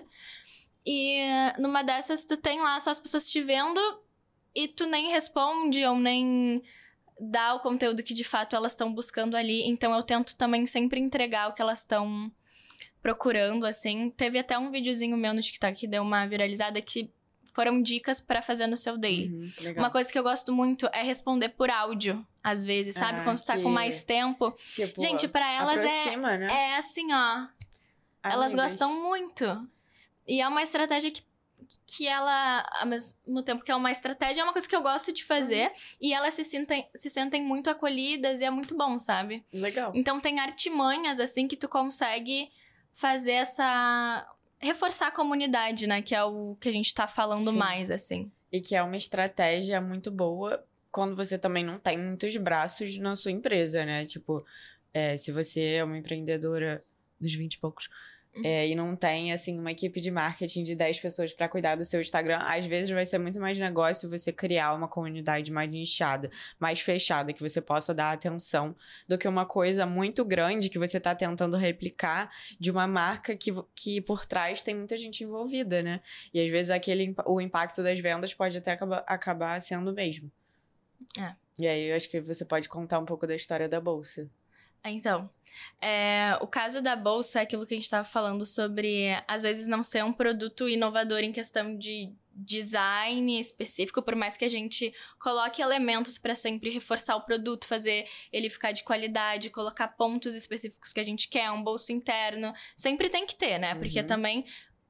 [0.84, 1.18] E
[1.58, 3.80] numa dessas, tu tem lá só as pessoas te vendo
[4.54, 6.62] e tu nem responde ou nem
[7.18, 9.62] dá o conteúdo que de fato elas estão buscando ali.
[9.66, 12.30] Então eu tento também sempre entregar o que elas estão
[13.02, 14.10] procurando, assim.
[14.10, 17.10] Teve até um videozinho meu no TikTok que deu uma viralizada que
[17.54, 19.28] foram dicas pra fazer no seu daily.
[19.28, 19.72] Uhum.
[19.78, 23.20] Uma coisa que eu gosto muito é responder por áudio, às vezes, sabe?
[23.20, 24.52] Ah, Quando tu tá que- com mais tempo.
[24.74, 26.46] Tipo, Gente, pra elas é, aproxima, né?
[26.52, 27.46] é assim, ó.
[28.22, 28.72] Elas Amigas.
[28.72, 29.68] gostam muito.
[30.28, 31.22] E é uma estratégia que,
[31.86, 35.10] que ela, ao mesmo tempo que é uma estratégia, é uma coisa que eu gosto
[35.12, 35.72] de fazer.
[36.00, 39.42] E elas se sentem, se sentem muito acolhidas e é muito bom, sabe?
[39.52, 39.92] Legal.
[39.94, 42.50] Então tem artimanhas, assim, que tu consegue
[42.96, 44.26] fazer essa
[44.58, 46.00] reforçar a comunidade, né?
[46.00, 47.56] Que é o que a gente tá falando Sim.
[47.56, 48.32] mais, assim.
[48.50, 53.14] E que é uma estratégia muito boa quando você também não tem muitos braços na
[53.14, 54.06] sua empresa, né?
[54.06, 54.44] Tipo,
[54.94, 56.82] é, se você é uma empreendedora
[57.20, 57.90] dos 20 e poucos
[58.44, 61.84] é, e não tem, assim, uma equipe de marketing de 10 pessoas para cuidar do
[61.84, 66.30] seu Instagram, às vezes vai ser muito mais negócio você criar uma comunidade mais nichada,
[66.58, 68.76] mais fechada, que você possa dar atenção,
[69.08, 73.52] do que uma coisa muito grande que você tá tentando replicar de uma marca que,
[73.74, 76.00] que por trás tem muita gente envolvida, né?
[76.32, 80.30] E às vezes aquele, o impacto das vendas pode até acabar, acabar sendo o mesmo.
[81.18, 81.34] É.
[81.58, 84.28] E aí eu acho que você pode contar um pouco da história da bolsa.
[84.90, 85.28] Então,
[85.80, 89.66] é, o caso da bolsa é aquilo que a gente estava falando sobre, às vezes,
[89.66, 94.92] não ser um produto inovador em questão de design específico, por mais que a gente
[95.18, 100.92] coloque elementos para sempre reforçar o produto, fazer ele ficar de qualidade, colocar pontos específicos
[100.92, 103.74] que a gente quer, um bolso interno, sempre tem que ter, né?
[103.74, 104.06] Porque Uhum.
[104.06, 104.44] também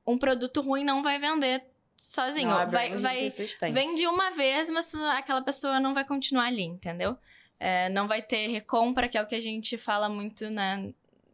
[0.05, 1.65] um produto ruim não vai vender
[1.97, 2.49] sozinho.
[2.49, 3.29] Não, vai, vai.
[3.73, 7.17] Vende uma vez, mas aquela pessoa não vai continuar ali, entendeu?
[7.59, 10.93] É, não vai ter recompra, que é o que a gente fala muito, né?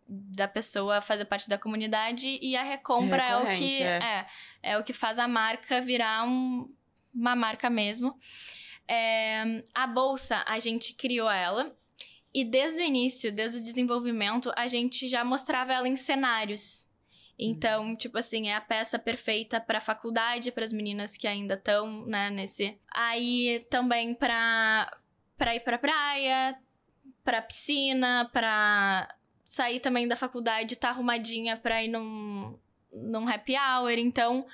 [0.09, 4.27] Da pessoa fazer parte da comunidade e a recompra é o que Recorrência, é,
[4.63, 6.69] é o que faz a marca virar um-
[7.15, 8.19] uma marca mesmo.
[8.87, 11.75] É, a bolsa, a gente criou ela
[12.35, 16.87] e desde o início, desde o desenvolvimento, a gente já mostrava ela em cenários.
[17.39, 22.05] Então, tipo assim, é a peça perfeita para faculdade, para as meninas que ainda estão,
[22.07, 22.79] né, nesse.
[22.95, 24.93] Aí também para
[25.43, 26.57] para ir pra praia,
[27.25, 29.13] pra piscina, pra
[29.45, 32.57] sair também da faculdade, tá arrumadinha pra ir num,
[32.93, 33.91] num happy hour.
[33.91, 34.47] Então,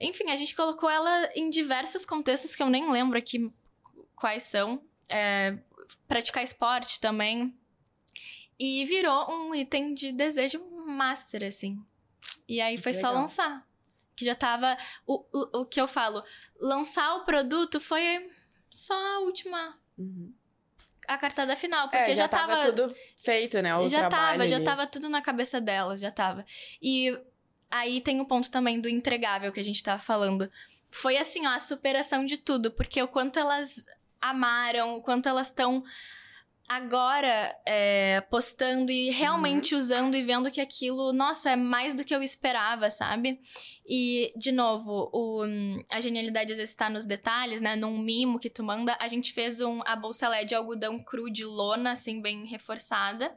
[0.00, 3.52] enfim, a gente colocou ela em diversos contextos que eu nem lembro aqui
[4.14, 4.80] quais são.
[5.08, 5.58] É,
[6.06, 7.52] praticar esporte também.
[8.56, 11.84] E virou um item de desejo master, assim.
[12.46, 13.22] E aí Que foi só legal.
[13.22, 13.66] lançar.
[14.14, 14.76] Que já tava.
[15.04, 16.22] O, o, o que eu falo,
[16.60, 18.30] lançar o produto foi
[18.70, 19.74] só a última.
[19.98, 20.32] Uhum.
[21.06, 23.76] A cartada final, porque É, já, já, tava, tudo feito, né?
[23.76, 24.64] O já tava, já ali.
[24.64, 26.46] tava tudo na cabeça delas, já tava.
[26.80, 27.18] E
[27.70, 30.50] aí tem o ponto também do entregável que a gente tava falando.
[30.90, 33.86] Foi assim, ó, a superação de tudo, porque o quanto elas
[34.20, 35.82] amaram, o quanto elas estão
[36.76, 39.14] agora é, postando e Uhum.
[39.16, 43.40] realmente usando e vendo que aquilo, nossa, é mais do que eu esperava, sabe?
[43.86, 45.42] E, de novo, o,
[45.90, 47.76] a genialidade às vezes está nos detalhes, né?
[47.76, 51.30] Num mimo que tu manda, a gente fez um, a bolsa LED de algodão cru
[51.30, 53.34] de lona, assim, bem reforçada.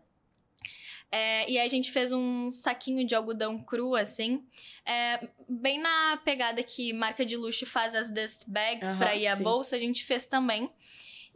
[1.11, 4.43] É, e aí a gente fez um saquinho de algodão cru, assim.
[4.85, 9.27] É, bem na pegada que marca de luxo faz as dust bags Aham, pra ir
[9.27, 9.43] a sim.
[9.43, 10.69] bolsa, a gente fez também.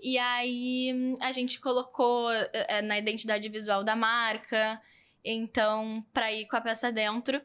[0.01, 4.81] E aí a gente colocou é, na identidade visual da marca,
[5.23, 7.41] então, pra ir com a peça dentro.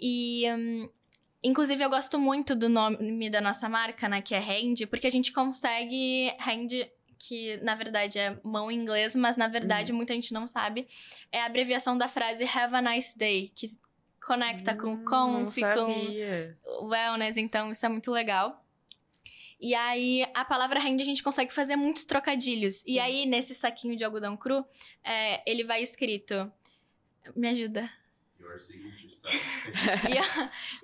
[0.00, 0.44] E.
[0.52, 0.88] hum,
[1.44, 4.20] Inclusive, eu gosto muito do nome da nossa marca, né?
[4.20, 6.34] Que é Hand, porque a gente consegue.
[6.40, 6.88] Hand,
[7.18, 10.88] que na verdade é mão em inglês, mas na verdade muita gente não sabe.
[11.30, 13.70] É a abreviação da frase Have a nice day, que
[14.24, 18.65] conecta com Hum, conf, com wellness, então isso é muito legal.
[19.60, 22.76] E aí, a palavra hand a gente consegue fazer muitos trocadilhos.
[22.76, 22.92] Sim.
[22.92, 24.64] E aí, nesse saquinho de algodão cru,
[25.02, 26.50] é, ele vai escrito.
[27.34, 27.90] Me ajuda.
[28.48, 30.14] Your signature style.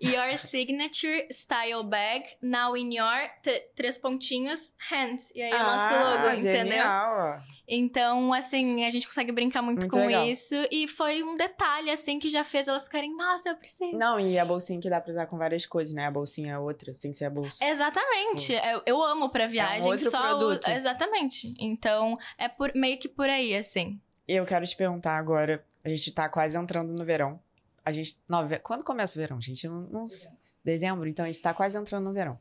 [0.00, 3.30] Your, your signature style bag, now in your
[3.76, 5.30] três pontinhos hands.
[5.34, 6.64] E aí é o nosso logo, Ah, entendeu?
[6.64, 7.40] Genial.
[7.68, 10.26] Então, assim, a gente consegue brincar muito, Muito com legal.
[10.26, 10.54] isso.
[10.70, 13.96] E foi um detalhe, assim, que já fez elas ficarem, nossa, eu preciso.
[13.96, 16.06] Não, e a bolsinha que dá pra usar com várias coisas, né?
[16.06, 17.64] A bolsinha é outra, sem ser a bolsa.
[17.64, 18.52] Exatamente.
[18.52, 19.78] Eu, eu amo pra viagem.
[19.80, 20.68] Tipo, outro só o- produto.
[20.68, 21.54] Exatamente.
[21.58, 24.00] Então, é por, meio que por aí, assim.
[24.28, 27.40] E eu quero te perguntar agora, a gente tá quase entrando no verão.
[27.84, 28.16] A gente.
[28.28, 28.58] Nove...
[28.60, 29.66] Quando começa o verão, gente?
[29.68, 30.30] Não, não sei.
[30.64, 32.38] Dezembro, então a gente tá quase entrando no verão.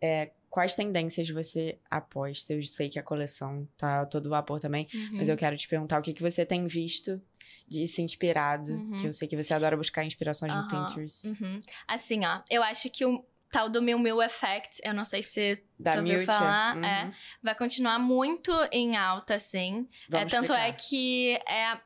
[0.00, 2.52] É, quais tendências você aposta?
[2.54, 6.02] Eu sei que a coleção tá todo vapor também, mas eu quero te perguntar o
[6.02, 7.20] que, que você tem visto
[7.66, 8.92] de se inspirado, Uhum.
[8.98, 10.86] que eu sei que você adora buscar inspirações no Aham.
[10.86, 11.28] Pinterest.
[11.28, 11.60] Uhum.
[11.86, 15.62] Assim, ó, eu acho que o tal do Miu Miu Effect, eu não sei se
[15.78, 16.76] Da Tu ouviu falar?
[16.76, 16.84] Uhum.
[16.84, 17.12] É.
[17.42, 19.88] vai continuar muito em alta, assim.
[20.12, 20.88] É, tanto é explicar.
[20.88, 21.80] que é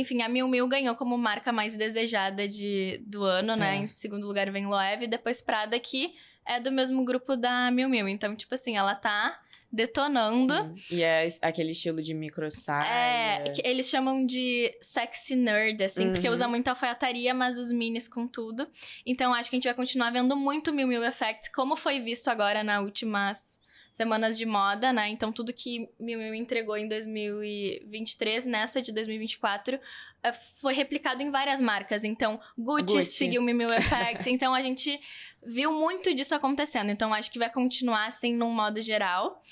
[0.00, 3.76] enfim, a Miu Miu ganhou como marca mais desejada de, do ano, né?
[3.76, 3.78] É.
[3.78, 7.88] Em segundo lugar vem Loewe e depois Prada, que é do mesmo grupo da Miu
[7.88, 8.06] Miu.
[8.08, 9.40] Então, tipo assim, ela tá
[9.72, 10.54] detonando.
[10.54, 10.96] Sim.
[10.96, 13.44] E é aquele estilo de micro saia.
[13.46, 16.34] É, que eles chamam de sexy nerd, assim, porque Uhum.
[16.34, 18.66] usa muito alfaiataria, mas os minis com tudo.
[19.04, 22.28] Então acho que a gente vai continuar vendo muito Miu Miu Effect, como foi visto
[22.28, 23.60] agora nas últimas
[23.96, 25.08] semanas de moda, né?
[25.08, 29.80] Então tudo que Miu Miu entregou em 2023, nessa de 2024,
[30.22, 32.04] eh, foi replicado em várias marcas.
[32.04, 33.10] Então Gucci, Gucci.
[33.12, 34.28] seguiu Miu Miu Effect.
[34.28, 35.00] então a gente
[35.42, 36.90] viu muito disso acontecendo.
[36.90, 39.42] Então acho que vai continuar assim num modo geral.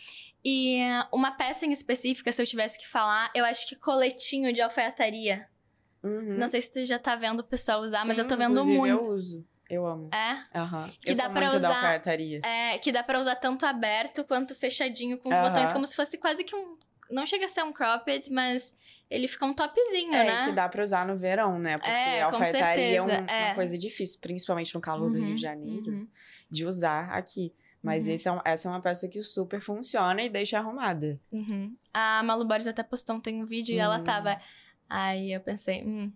[0.45, 0.81] E
[1.11, 5.49] uma peça em específica, se eu tivesse que falar, eu acho que coletinho de alfaiataria.
[6.03, 6.37] Uhum.
[6.37, 8.63] Não sei se tu já tá vendo o pessoal usar, mas Sim, eu tô vendo
[8.63, 9.07] muito.
[9.07, 9.43] Eu uso.
[9.69, 10.11] Eu amo.
[10.13, 10.87] É, Aham.
[11.01, 12.03] Que eu dá da usar-
[12.43, 15.49] é, que dá pra usar tanto aberto quanto fechadinho com os Aham.
[15.49, 16.77] botões, como se fosse quase que um.
[17.11, 18.75] Não chega a ser um cropped, mas
[19.11, 20.45] ele fica um topzinho, É, né?
[20.47, 21.77] que dá pra usar no verão, né?
[21.79, 23.47] Porque É, a alfaiataria é, um- é.
[23.47, 26.09] uma coisa difícil, principalmente no calor do Rio Uhum, de Janeiro, uhum.
[26.51, 27.55] de usar aqui.
[27.83, 28.13] Mas Uhum.
[28.27, 31.21] é um- essa é uma peça que super funciona e deixa arrumada.
[31.31, 31.77] Uhum.
[31.93, 34.05] A Malu Borges até postou ontem um vídeo e ela Hum.
[34.05, 34.41] tava.
[34.89, 36.11] Aí eu pensei, hum,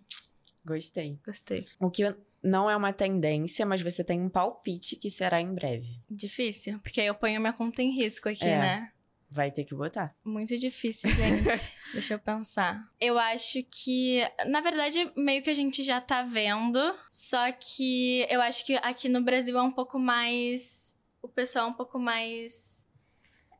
[0.65, 1.19] Gostei.
[1.25, 1.67] gostei.
[1.79, 2.03] O que
[2.43, 5.87] não é uma tendência, mas você tem um palpite que será em breve.
[6.09, 8.57] Difícil, porque aí eu ponho minha conta em risco aqui, É.
[8.59, 8.91] né?
[9.31, 10.15] Vai ter que botar.
[10.25, 11.43] Muito difícil, gente.
[11.93, 12.89] Deixa eu pensar.
[12.99, 16.79] Eu acho que, na verdade, meio que a gente já tá vendo,
[17.11, 20.95] só que eu acho que aqui no Brasil é um pouco mais.
[21.21, 22.87] O pessoal é um pouco mais.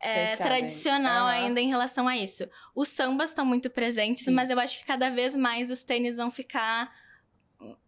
[0.02, 1.36] é, tradicional Aham.
[1.36, 2.50] ainda em relação a isso.
[2.74, 4.32] Os sambas estão muito presentes, Sim.
[4.32, 6.90] mas eu acho que cada vez mais os tênis vão ficar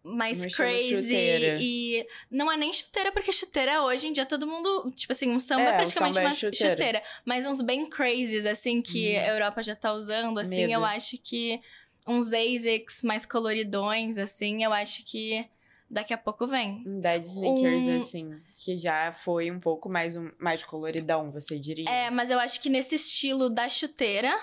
[0.04, 1.16] mais crazy
[1.60, 5.38] e não é nem chuteira porque chuteira hoje em dia todo mundo, tipo assim, um
[5.38, 6.70] samba É, é praticamente samba é uma chuteira.
[6.76, 9.20] chuteira mas uns bem crazies, assim, que Uhum.
[9.22, 10.72] a Europa já tá usando, assim, Medo.
[10.72, 11.60] eu acho que
[12.06, 15.48] uns ASICs mais coloridões, assim, eu acho que
[15.88, 16.82] daqui a pouco vem.
[16.86, 21.58] Um dead sneakers, Um- assim, que já foi um pouco mais, um, mais coloridão, você
[21.58, 21.88] diria.
[21.88, 24.34] É, mas eu acho que nesse estilo da chuteira,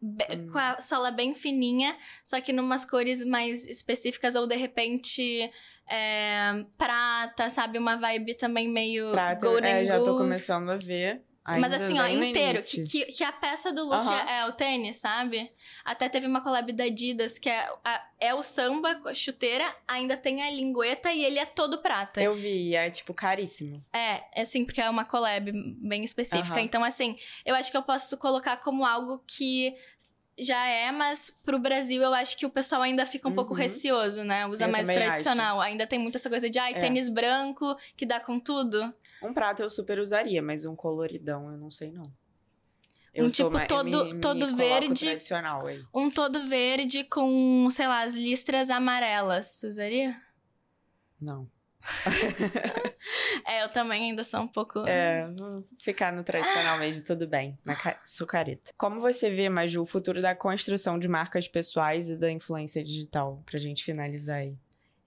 [0.00, 0.16] Hum.
[0.52, 5.50] com a sola bem fininha, só que numas cores mais específicas, ou de repente
[5.90, 7.78] é, prata, sabe?
[7.78, 10.18] Uma vibe também meio Prata, golden é, já tô goose.
[10.18, 11.22] começando a ver.
[11.60, 12.58] Mas ainda assim, ó, inteiro.
[12.62, 15.50] Que, que, que a peça do look é, é o tênis, sabe?
[15.84, 20.16] Até teve uma collab da Adidas, que é, a- é o samba, a chuteira, ainda
[20.16, 22.20] tem a lingueta e ele é todo prata.
[22.22, 23.84] Eu vi, é tipo caríssimo.
[23.92, 26.60] É, é assim, porque é uma collab bem específica.
[26.60, 29.74] Então, assim, eu acho que eu posso colocar como algo que
[30.40, 33.58] já é, mas pro Brasil eu acho que o pessoal ainda fica um pouco Uhum.
[33.58, 34.46] receoso, né?
[34.46, 35.60] Usa Eu mais tradicional.
[35.60, 36.78] Ainda tem muita essa coisa de, ai, É.
[36.78, 38.92] tênis branco, que dá com tudo.
[39.22, 42.12] Um prato eu super usaria, mas um coloridão eu não sei não.
[43.16, 45.00] Um sou tipo ma- eu todo- me- me todo coloco verde.
[45.06, 45.82] tradicional aí.
[45.92, 49.56] Um todo verde com, sei lá, as listras amarelas.
[49.60, 50.16] Tu usaria?
[51.20, 51.48] Não.
[53.46, 54.80] É, eu também ainda sou um pouco.
[54.86, 57.56] É, vou ficar no tradicional mesmo, tudo bem.
[57.64, 57.98] Na ca...
[58.04, 58.72] Sou careta.
[58.76, 63.42] Como você vê, Maju, o futuro da construção de marcas pessoais e da influência digital?
[63.46, 64.54] Pra gente finalizar aí.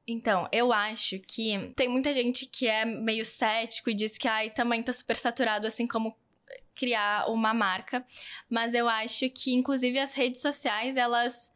[0.08, 4.50] Então, eu acho que tem muita gente que é meio cético e diz que ai,
[4.50, 6.16] também tá super saturado, assim como
[6.76, 8.06] criar uma marca.
[8.50, 11.52] Mas eu acho que, inclusive, as redes sociais, elas.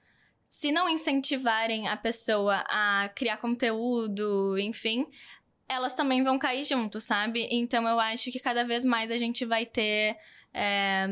[0.46, 5.08] Se não incentivarem a pessoa a criar conteúdo, enfim,
[5.68, 7.48] elas também vão cair junto, sabe?
[7.52, 10.16] Então eu acho que cada vez mais a gente vai ter.
[10.54, 11.08] é,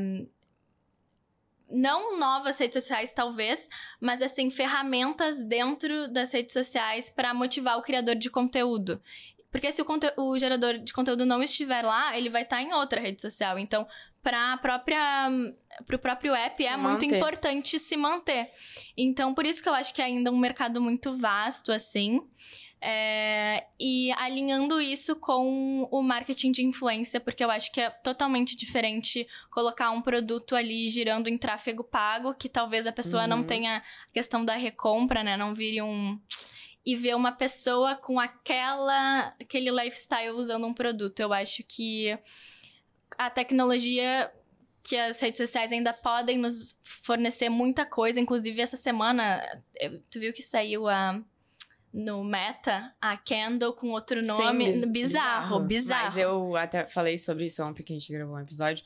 [1.74, 3.68] Não novas redes sociais, talvez,
[4.00, 9.02] mas assim, ferramentas dentro das redes sociais para motivar o criador de conteúdo.
[9.52, 9.86] Porque se o,
[10.18, 13.60] o gerador de conteúdo não estiver lá, ele vai estar em outra rede social.
[13.60, 13.88] Então,
[14.22, 15.30] para própria
[15.86, 17.16] para o próprio app Se é muito manter.
[17.18, 18.48] importante se manter.
[18.98, 22.22] Então, por isso que eu acho que é ainda um mercado muito vasto assim.
[22.86, 28.58] É, e alinhando isso com o marketing de influência, porque eu acho que é totalmente
[28.58, 33.48] diferente colocar um produto ali girando em tráfego pago, que talvez a pessoa não Uhum.
[33.48, 35.38] tenha a questão da recompra, né?
[35.38, 36.20] Não vire um.
[36.86, 41.22] E ver uma pessoa com aquela aquele lifestyle usando um produto.
[41.22, 42.18] Eu acho que
[43.18, 44.30] a tecnologia
[44.84, 48.20] que as redes sociais ainda podem nos fornecer muita coisa.
[48.20, 49.42] Inclusive, essa semana,
[50.12, 51.22] tu viu que saiu a.
[51.94, 54.66] No Meta, a Candle com outro nome.
[54.66, 56.04] biz- bizarro, bizarro.
[56.06, 58.84] Mas eu até falei sobre isso ontem que a gente gravou um episódio.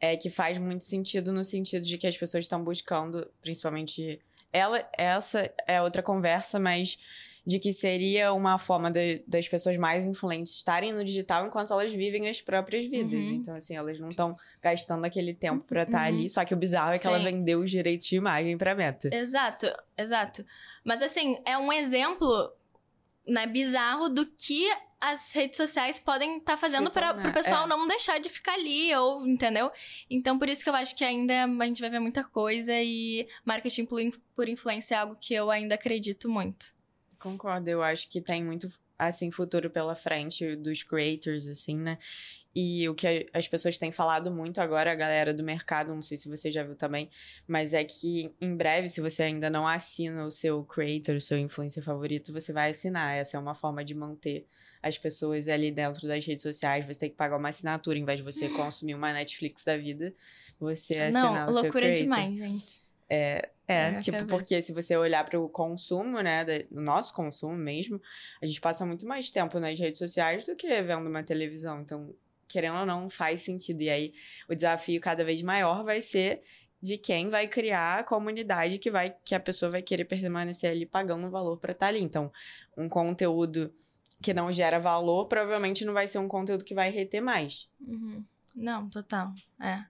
[0.00, 4.20] É que faz muito sentido no sentido de que as pessoas estão buscando, principalmente.
[4.52, 6.98] Ela, essa é outra conversa, mas
[7.44, 11.92] de que seria uma forma de- das pessoas mais influentes estarem no digital enquanto elas
[11.92, 13.26] vivem as próprias vidas.
[13.26, 13.34] Uhum.
[13.34, 16.18] Então, assim, elas não estão gastando aquele tempo pra estar Uhum.
[16.18, 16.30] ali.
[16.30, 17.24] Só que o bizarro é que ela Sim.
[17.24, 19.08] vendeu os direitos de imagem pra Meta.
[19.12, 19.66] Exato,
[19.98, 20.44] exato.
[20.84, 22.52] Mas assim, é um exemplo,
[23.26, 24.68] né, bizarro do que
[25.00, 27.68] as redes sociais podem estar fazendo Se para o pessoal é.
[27.68, 29.68] não deixar de ficar ali, ou, entendeu?
[30.08, 33.26] Então, por isso que eu acho que ainda a gente vai ver muita coisa e
[33.44, 34.00] marketing por
[34.36, 36.66] por influência é algo que eu ainda acredito muito.
[37.22, 38.68] Concordo, eu acho que tem muito
[38.98, 41.98] assim, futuro pela frente dos creators, assim, né?
[42.54, 46.16] E o que as pessoas têm falado muito agora, a galera do mercado, não sei
[46.16, 47.08] se você já viu também,
[47.46, 51.38] mas é que em breve, se você ainda não assina o seu creator, o seu
[51.38, 53.16] influencer favorito, você vai assinar.
[53.16, 54.46] Essa é uma forma de manter
[54.82, 56.86] as pessoas ali dentro das redes sociais.
[56.86, 60.12] Você tem que pagar uma assinatura, em vez de você consumir uma Netflix da vida,
[60.60, 62.02] você assinar Não, o seu loucura creator.
[62.02, 62.82] demais, gente.
[63.14, 64.26] É, É, tipo, quer ver.
[64.30, 68.00] porque se você olhar para o consumo, né, da- o nosso consumo mesmo,
[68.40, 71.80] a gente passa muito mais tempo nas redes sociais do que vendo uma televisão.
[71.80, 72.14] Então,
[72.48, 73.82] querendo ou não, faz sentido.
[73.82, 74.14] E aí,
[74.48, 76.42] o desafio cada vez maior vai ser
[76.80, 80.84] de quem vai criar a comunidade que vai que a pessoa vai querer permanecer ali
[80.86, 82.00] pagando um valor para estar ali.
[82.00, 82.32] Então,
[82.76, 83.72] um conteúdo
[84.22, 87.68] que não gera valor, provavelmente não vai ser um conteúdo que vai reter mais.
[87.80, 88.24] Uhum.
[88.54, 89.32] Não, total.
[89.60, 89.84] É.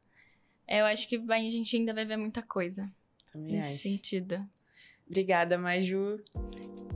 [0.80, 2.90] Eu acho que vai, a gente ainda vai ver muita coisa
[3.32, 3.82] Também nesse acho.
[3.82, 4.44] sentido.
[5.06, 6.20] Obrigada, Maju.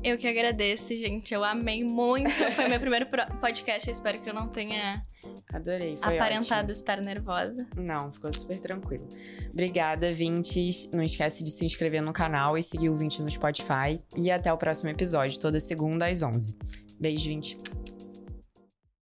[0.03, 1.34] Eu que agradeço, gente.
[1.34, 2.30] Eu amei muito.
[2.53, 3.07] Foi meu primeiro
[3.41, 3.89] podcast.
[3.89, 5.05] Eu espero que eu não tenha
[5.53, 5.97] Adorei.
[5.97, 6.72] Foi aparentado ótimo.
[6.72, 7.66] estar nervosa.
[7.76, 9.09] Não, ficou super tranquilo.
[9.51, 10.89] Obrigada, Vintes.
[10.93, 14.01] Não esquece de se inscrever no canal e seguir o Vinte no Spotify.
[14.16, 16.57] E até o próximo episódio, toda segunda às 11.
[17.01, 17.59] Beijo, Vinte.